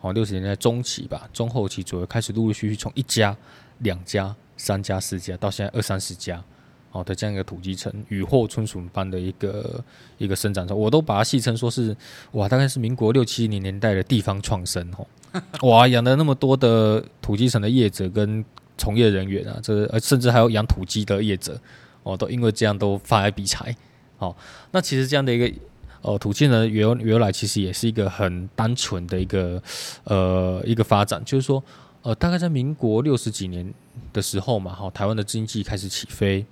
[0.00, 3.36] 哦，六十年代中期吧，中后期左右开始陆陆续续从一家、
[3.80, 6.42] 两家、三家、四家，到现在二三十家。
[6.92, 9.84] 哦的，这样一个土鸡城，雨后春笋般的一个
[10.16, 11.94] 一个生长，我都把它戏称说是
[12.32, 15.06] 哇，大概是民国六七零年代的地方创生哦，
[15.68, 18.42] 哇，养了那么多的土鸡城的业者跟
[18.78, 21.60] 从业人员啊，这呃甚至还有养土鸡的业者
[22.02, 23.76] 哦，都因为这样都发来笔财。
[24.16, 24.36] 好，
[24.70, 25.52] 那其实这样的一个
[26.02, 29.62] 呃土鸡呢，原原来其实也是一个很单纯的一个
[30.04, 31.62] 呃一个发展，就是说
[32.02, 33.72] 呃大概在民国六十几年
[34.12, 36.44] 的时候嘛，哈，台湾的经济开始起飞。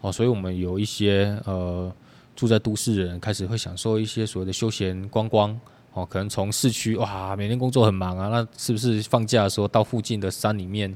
[0.00, 1.88] 哦，所以我们有一些呃
[2.34, 5.56] 住在都市的人开始会享受一些所谓的休闲观光
[5.92, 10.92] 哦，可能从市区哇，每天工作很忙啊，那是不是放假的时候到附近的山里面、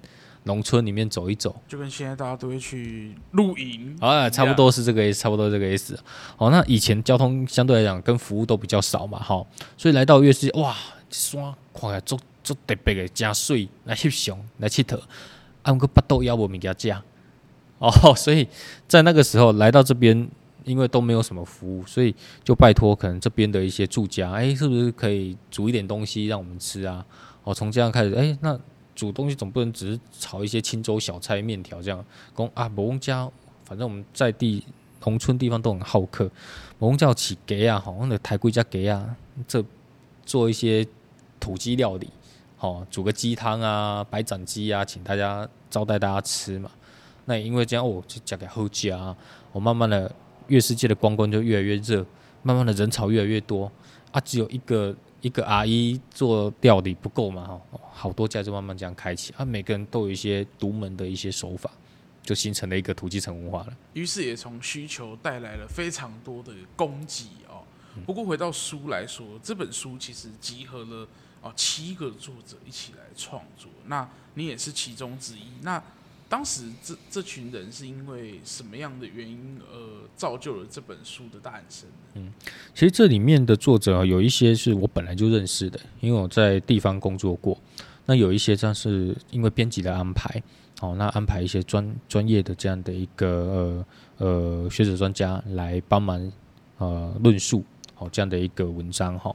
[0.46, 1.54] 农村里面走一走？
[1.68, 5.98] 就跟现在大家都会去露营啊，差不多是这个意思，差不多这个意思。
[6.38, 9.44] 哦，那以前交通相对来讲跟服务都比较少嘛，哈，
[9.76, 10.74] 所以来到月世界哇，
[11.10, 11.42] 山
[11.74, 14.98] 看起来足足特别的加水来翕相来佚佗，
[15.62, 16.94] 啊，个巴肚要无物件食。
[17.78, 18.48] 哦， 所以
[18.88, 20.28] 在那个时候来到这边，
[20.64, 27.04] 因为都没有什么服务，所以就拜托可能这边的一些住家，哎，是不是可以煮一点东西让我们吃啊？
[27.44, 28.58] 哦，从这样开始，哎，那
[28.96, 32.04] 煮东西总不能只是炒一些清粥小菜、面条这样。
[32.34, 33.30] 讲啊，某翁家，
[33.64, 34.64] 反正我们在地
[35.04, 36.28] 农村地方都很好客，
[36.80, 39.14] 某翁叫起给啊，好像的抬贵家给啊，
[39.46, 39.64] 这
[40.24, 40.84] 做一些
[41.38, 42.08] 土鸡料理，
[42.56, 46.68] 好煮个鸡汤啊，白斩鸡啊，请大家招待大家吃嘛。
[47.26, 49.14] 那因为这样，我就嫁给后家，
[49.52, 50.10] 我慢慢的，
[50.48, 52.04] 月世界的光光就越来越热，
[52.42, 53.70] 慢慢的人潮越来越多
[54.10, 61.70] 啊，只有一个一个阿姨做料理不够嘛，哈，好多家就慢慢这样开启啊，每个人都有一些独门的一些手法，
[62.22, 63.76] 就形成了一个土鸡城文化了。
[63.94, 67.64] 于是也从需求带来了非常多的供给哦。
[68.04, 71.08] 不过回到书来说，这本书其实集合了
[71.42, 75.82] 哦七个作者一起来创作，那你也是其中之一，那。
[76.28, 79.78] 当时这这群人是因为什么样的原因而
[80.16, 81.88] 造就了这本书的诞生？
[82.14, 82.32] 嗯，
[82.74, 87.56] 其实这里面的作者有一些是我本来就认识的，因为我在地方工作过。
[88.06, 90.42] 那有一些像是因为编辑的安排，
[90.80, 93.84] 哦，那安排一些专专业的这样的一个
[94.18, 96.32] 呃呃学者专家来帮忙
[96.78, 97.64] 呃论述
[97.98, 99.32] 哦这样的一个文章哈。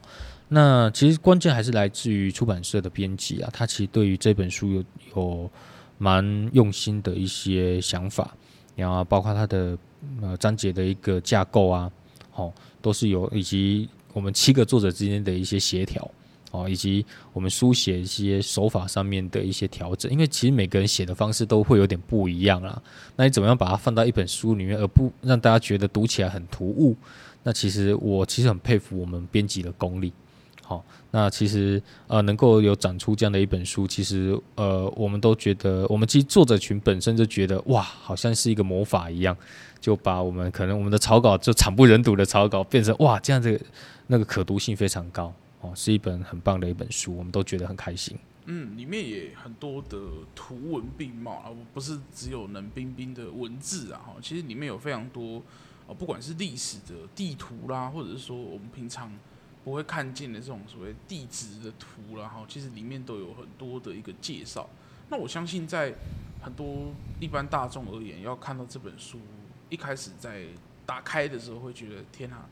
[0.48, 4.84] 那其实关键还是来自于出版社的编辑啊，他其实对于这本书有
[5.16, 5.50] 有。
[6.02, 8.34] 蛮用心的一些想法，
[8.74, 9.78] 然后包括它的
[10.20, 11.88] 呃章节的一个架构啊，
[12.34, 16.10] 哦，都是有以及我们七个作者之间的一些协调
[16.50, 22.82] 哦，以及我们书写一些手法上面的一些调整，因为其实每个人写的方式都会有点不一样啦。
[23.14, 26.96] 那你怎么样把它放到一本书里面，而不让大家觉得读起来很突兀？
[27.44, 30.12] 那其实我其实很佩服我们编辑的功力。
[30.72, 39.36] 好，那其实呃，能够有长出这样的一本书，其实呃，我们都觉得，我们其实作者群本身就觉得哇，好像是一个魔法一样，
[39.82, 43.60] 就把我们可能我们的草稿就惨不忍睹的草稿，变成哇，这样子
[44.06, 48.16] 那个可读性非常高哦，是一本很棒的一本书，我们都觉得很开心。
[48.46, 49.98] 嗯，里面也很多的
[50.34, 55.42] 图文并茂啊，不是只有冷冰冰的文字啊，哈，其实里面有非常多
[55.86, 59.12] 哦，不管是历史的地图啦，或者是说我们平常。
[59.64, 64.68] 不会看见的这种所谓地质的图，然后其实里面都有很多的一个介绍。
[65.08, 65.94] 那我相信，在
[66.42, 69.20] 很多一般大众而言，要看到这本书，
[69.68, 70.46] 一开始在
[70.84, 72.44] 打开的时候，会觉得天啊，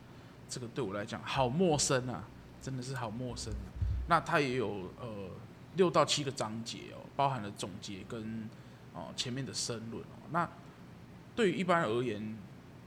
[0.47, 2.23] 这个对我来讲好陌生啊，
[2.61, 3.67] 真的是好陌生啊。
[4.07, 5.31] 那它也有呃
[5.75, 8.49] 六到七个章节哦，包含了总结跟
[8.93, 10.29] 哦前面的申论哦。
[10.31, 10.49] 那
[11.35, 12.37] 对于一般而言，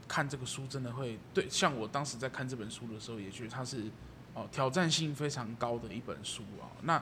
[0.07, 3.83] 看这个书真的会对，像我当时在看这本书的时候，也觉得它是。
[4.35, 6.67] 哦，挑战性非常高的一本书啊！
[6.83, 7.01] 那，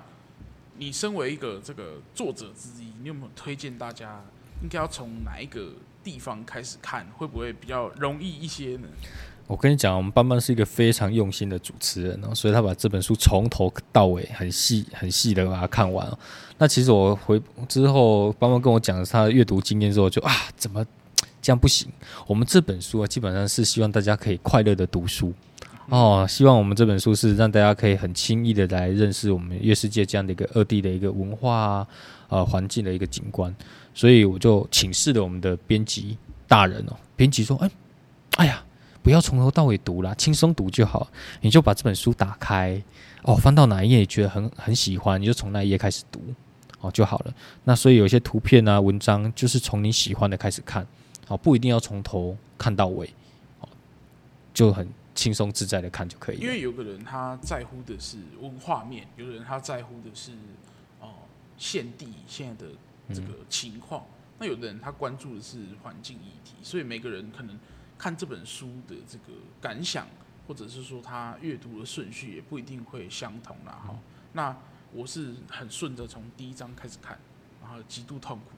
[0.78, 4.24] 你身为一个这个作者之一，你有没有推荐大家
[4.62, 5.74] 应该要从哪一个
[6.04, 8.88] 地方开始看，会不会比较容易一些呢？
[9.48, 16.08] 我跟你讲，我们班班是一个非常用心的主持人哦，所以他把这本书从头到尾很细很细的把它看完。
[16.60, 20.86] 那其实我回之后，班班跟我讲他的阅读经验之后，就啊，怎么
[21.42, 21.92] 这样不行？
[22.26, 25.34] 我们这本书啊，基本上是希望大家可以快乐的读书。
[25.90, 31.86] 哦，希望我们这本书是让大家可以很轻易的来认识我们月世界这样的一个二地的一个文化
[32.30, 33.54] 啊，环境的一个景观，
[33.94, 36.18] 所以我就请示了我们的编辑
[36.48, 37.70] 大人哦，编辑说，哎，
[38.38, 38.64] 哎呀，
[39.02, 41.06] 不要从头到尾读啦，轻松读就好，
[41.42, 42.82] 你就把这本书打开，
[43.24, 46.22] 哦，翻到哪一页你觉得很很喜欢，你就从那一页开始读，
[46.80, 47.34] 哦就好了。
[47.66, 50.88] 那所以有些图片啊、文章，就是从你喜欢的开始看，
[51.28, 53.14] 哦，不一定要从头看到尾，
[53.60, 53.68] 哦，
[54.54, 54.88] 就很。
[55.16, 56.38] 轻松自在的看就可以。
[56.38, 60.32] 因为有个人他在乎的是文化面，有的人他在乎的是
[61.00, 61.14] 哦
[61.58, 62.72] 现地现在的
[63.14, 67.58] 这个情况，嗯、那有的人他关注的是环境议题，所以每个人可能
[67.98, 70.08] 看这本书的这个感想，
[70.48, 73.82] 或者是说他阅读的顺序也不一定会相同啦。
[73.86, 74.00] 哈、嗯，
[74.34, 74.58] 那
[74.92, 77.20] 我是很顺着从第一章开始看，
[77.62, 78.56] 然后极度痛苦，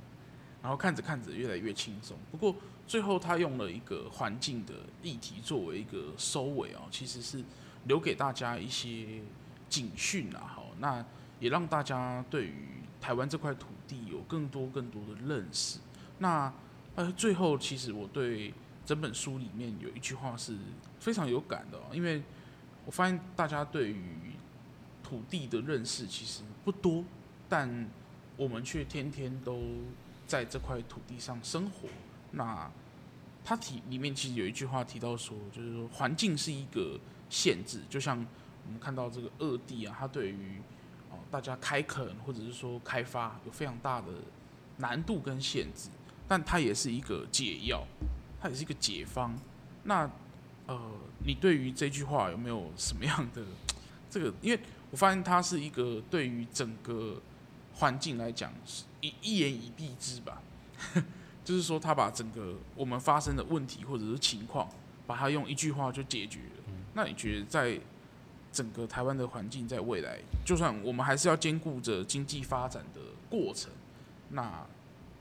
[0.62, 2.18] 然后看着看着越来越轻松。
[2.32, 2.56] 不过。
[2.88, 7.44] 最后，他用了一个环境的议题作为一个收尾哦，其实是
[7.86, 9.22] 留给大家一些
[9.68, 11.04] 警讯啊，好，那
[11.40, 12.54] 也让大家对于
[13.02, 15.80] 台湾这块土地有更多更多的认识。
[16.20, 16.54] 那
[16.96, 18.54] 呃，最后其实我对
[18.86, 20.56] 整本书里面有一句话是
[21.00, 22.22] 非常有感的，因为
[22.86, 24.00] 我发现大家对于
[25.04, 27.04] 土地的认识其实不多，
[27.50, 27.90] 但
[28.38, 29.60] 我们却天天都
[30.28, 31.90] 在这块土地上生活。
[32.36, 32.70] 那
[33.44, 38.18] 他提里面其实有一句话提到说，就是说环境是一个限制，就像
[38.66, 40.60] 我们看到这个二地啊，它对于
[41.12, 44.08] 哦大家开垦或者是说开发有非常大的
[44.78, 45.90] 难度跟限制，
[46.28, 47.86] 但它也是一个解药，
[48.42, 49.38] 它也是一个解方。
[49.84, 50.10] 那
[50.68, 50.92] 呃，
[51.24, 53.44] 你对于这句话有没有什么样的
[54.10, 54.34] 这个？
[54.42, 54.60] 因为
[54.90, 57.22] 我发现它是一个对于整个
[57.76, 60.42] 环境来讲是一一言以蔽之吧，
[61.46, 64.68] 就是说他把整个我们发生的问题或者是情况，
[65.08, 66.74] 把它用一句话就解决了。
[66.94, 67.80] 那你觉得在
[68.52, 73.70] 整个台湾的环境，在未来，就算我们还是要兼顾着经济发展的过程，
[74.30, 74.66] 那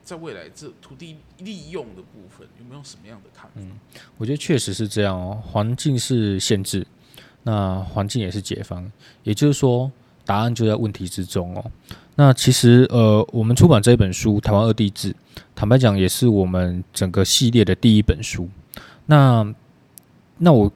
[0.03, 3.57] 在未来这土地利用的部分，有没有什么样的看法？
[3.57, 3.79] 嗯，
[4.16, 5.43] 我觉得确实是这样哦。
[5.45, 6.87] 环境是限制，
[7.43, 8.91] 那环境也是解放，
[9.22, 9.91] 也就是说，
[10.25, 11.64] 答案就在问题之中哦。
[12.16, 15.11] 那其实呃，我们出版这一本书《台湾二地志》，
[15.55, 18.49] 坦白讲，也是我们整个系列的第一本书。
[19.07, 19.55] 那
[20.39, 20.72] 那我。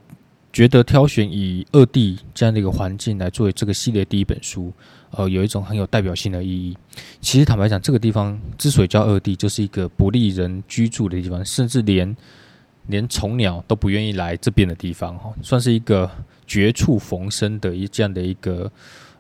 [0.51, 4.72] 觉得挑选以二地这样的一个环境来作为这个系列第一本书，
[5.11, 6.76] 呃，有一种很有代表性的意义。
[7.20, 12.16] 其实坦白讲，这个地方之所以叫二地，就是一个不利人居住的地方，甚至连
[12.86, 16.11] 连虫鸟都不愿意来这边的地方，哈，算是一个
[16.46, 18.68] 绝处逢生的一这样的一个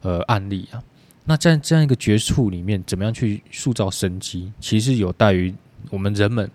[0.02, 0.82] 呃案例啊。
[1.24, 5.54] 那在这样一个绝处里面，怎么样去塑造生机，其实有待于
[5.90, 6.50] 我们人们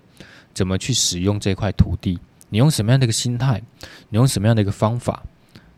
[0.53, 2.19] 怎么去使用这块土地。
[2.49, 3.61] 你用什么样的一个心态，
[4.09, 5.23] 你用什么样的一个方法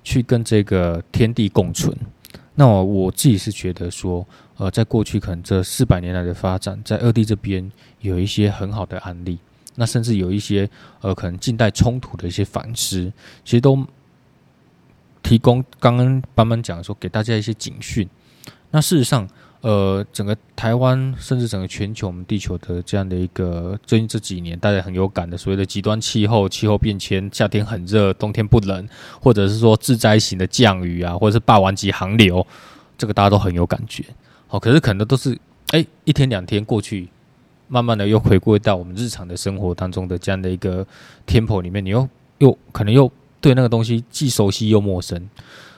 [0.04, 1.94] 去跟这个天地共存？
[2.56, 4.26] 那我我自己是觉得说，
[4.58, 9.38] 呃，在过去可能这四百年来的发展，在二地这边有一些很好的案例，
[9.76, 10.70] 那甚至有一些
[11.02, 13.12] 呃，可能近代冲突的一些反思，
[13.44, 13.86] 其实都
[15.26, 18.08] 提供刚刚班班讲说给大家一些警讯。
[18.70, 19.28] 那事实上，
[19.62, 28.88] 呃，整个台湾甚至整个全球，我们地球的这样的一个最近这几年大家很有感的所谓的极端气候、气候变迁，夏天很热，冬天不冷，
[29.20, 32.46] 或者是说致灾型的降雨啊，或者是霸王级寒流，
[32.96, 34.04] 这个大家都很有感觉。
[34.46, 35.36] 好，可是可能都是
[35.72, 37.10] 哎一天两天过去，
[37.68, 40.86] 慢慢的又回归到我们日常的生活当中的这样的一个
[41.26, 42.08] tempo 里面，你又
[42.38, 43.12] 又可能又
[43.46, 45.30] 对那个东西既熟悉又陌生。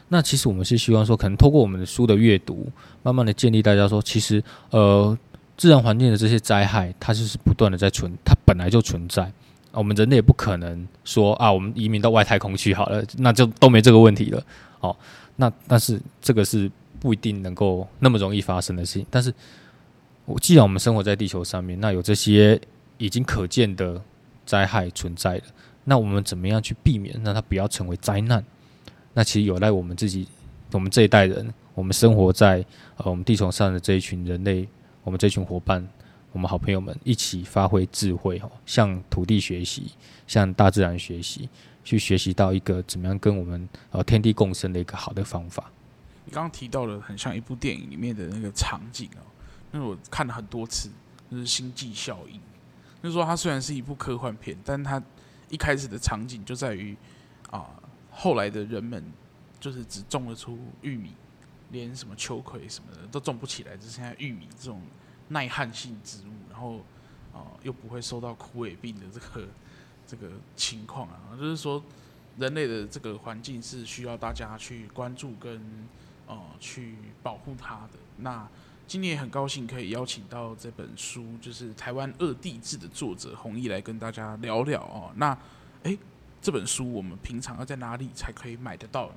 [0.07, 2.72] 那其实我们是希望说，可能透过我们的书的阅读，
[3.03, 5.18] 慢慢的建立大家说，其实呃，
[5.57, 9.30] 自然环境的这些灾害，它就是不断的在存，它本来就存在。
[9.74, 14.41] 我们人类也不可能说啊，我们移民到外太空去好了，那就都没这个问题了。
[14.80, 14.95] 哦，
[15.36, 19.05] 那但是这个是不一定能够那么容易发生的事情。
[19.11, 19.34] 但是，
[20.24, 22.57] 我既然我们生活在地球上面，那有这些
[22.97, 24.01] 已经可见的
[24.45, 25.43] 灾害存在了，
[25.89, 28.43] 那我们怎么样去避免让它不要成为灾难？
[29.13, 30.27] 那其实有赖我们自己，
[30.73, 32.57] 我们这一代人，我们生活在
[32.97, 34.67] 呃我们地球上的这一群人类，
[35.05, 35.88] 我们这群伙伴，
[36.33, 39.93] 我们好朋友们一起发挥智慧哦，向土地学习，
[40.27, 41.47] 向大自然学习，
[41.85, 45.71] 去学习到一个怎么样跟我们呃天地共生的一个好的方法。
[46.25, 49.23] 你刚刚提到了很像一部电影里面的那个场景哦，
[49.71, 50.91] 那我看了很多次，
[51.31, 52.35] 就是《星际效应》，
[53.01, 55.01] 就是说它虽然是一部科幻片，但它
[55.49, 56.95] 一开始的场景就在于
[57.51, 57.69] 啊。
[58.19, 59.03] 后来的人们
[59.59, 61.13] 就是只种得出玉米，
[61.69, 64.81] 连什么秋葵什么的都种不起来，只剩下玉米这种
[65.27, 66.79] 耐旱性植物，然后
[67.31, 69.47] 啊、又不会受到枯萎病的这个
[70.07, 71.83] 这个情况啊，就是说
[72.39, 75.61] 人类的这个环境是需要大家去关注跟
[76.25, 77.99] 呃去保护它的。
[78.17, 78.49] 那
[78.88, 85.11] 今天也很高兴可以邀请到这本书，就是《台湾二地志》的作者弘毅来跟大家聊聊哦。
[85.15, 85.31] 那
[85.83, 85.91] 哎。
[85.91, 85.99] 欸
[86.39, 89.13] 这本书我们平常要在哪里才可以买得到呢？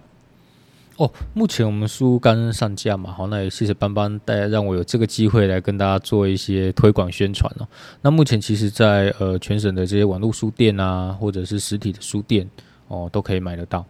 [0.96, 7.68] 哦，目前我们书刚上架嘛，好，那也谢谢班班带让我有这个机会来跟大家做一些推广宣传哦。
[8.00, 12.48] 那目前其实在，在呃全省的这些网络书店啊，或者是实体的书店
[12.88, 13.84] 哦，都可以买得到。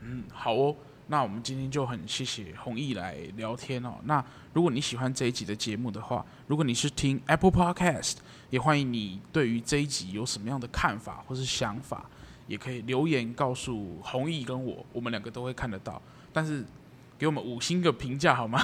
[0.00, 0.74] 嗯，好哦，
[1.10, 3.96] 那我们今天就很谢谢弘毅来聊天哦。
[4.04, 12.08] 那如果你喜欢这一集的节目的话，如果你是听 Apple Podcast，也欢迎你对于这一集有什么样的看法或是想法。
[12.46, 16.02] 也可以留言告诉弘毅跟我，我们两个都会看得到。
[16.32, 16.64] 但是
[17.16, 18.60] 给我们五星个评价好吗？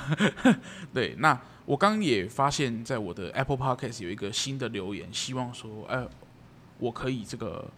[0.92, 6.04] 对，那我刚也发现，在我的 Apple Podcast 有一个新的留言，希望说，哎、
[6.78, 7.70] 我可以这个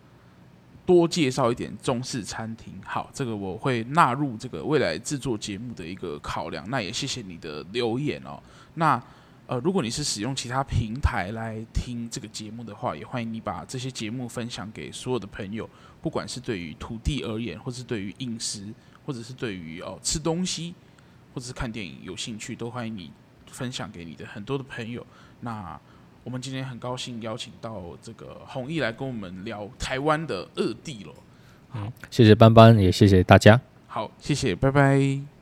[0.89, 2.72] 多介绍一点中式餐厅。
[2.82, 6.64] 好，这个我会纳入这个未来制作节目的一个考量。
[6.70, 8.43] 那也谢谢你的留言哦。
[8.74, 9.01] 那。
[9.51, 15.66] 呃，如果你是使用其他平台来听这个节目的话，也欢迎你把这些节目分享给所有的朋友，
[16.03, 18.70] 不管是对于土地而言，或是对于饮食，
[19.07, 20.74] 或者是对于哦吃东西，
[21.32, 23.11] 或者是看电影有兴趣，都欢迎你
[23.47, 25.07] 分享给你的很多的朋友。
[25.41, 25.80] 那
[26.25, 31.12] 我们今天很高兴邀请到这个弘毅来跟我们聊台湾的二地了。
[31.71, 33.61] 好，谢谢班班，也谢谢大家。
[33.87, 35.38] 好，谢谢，拜拜。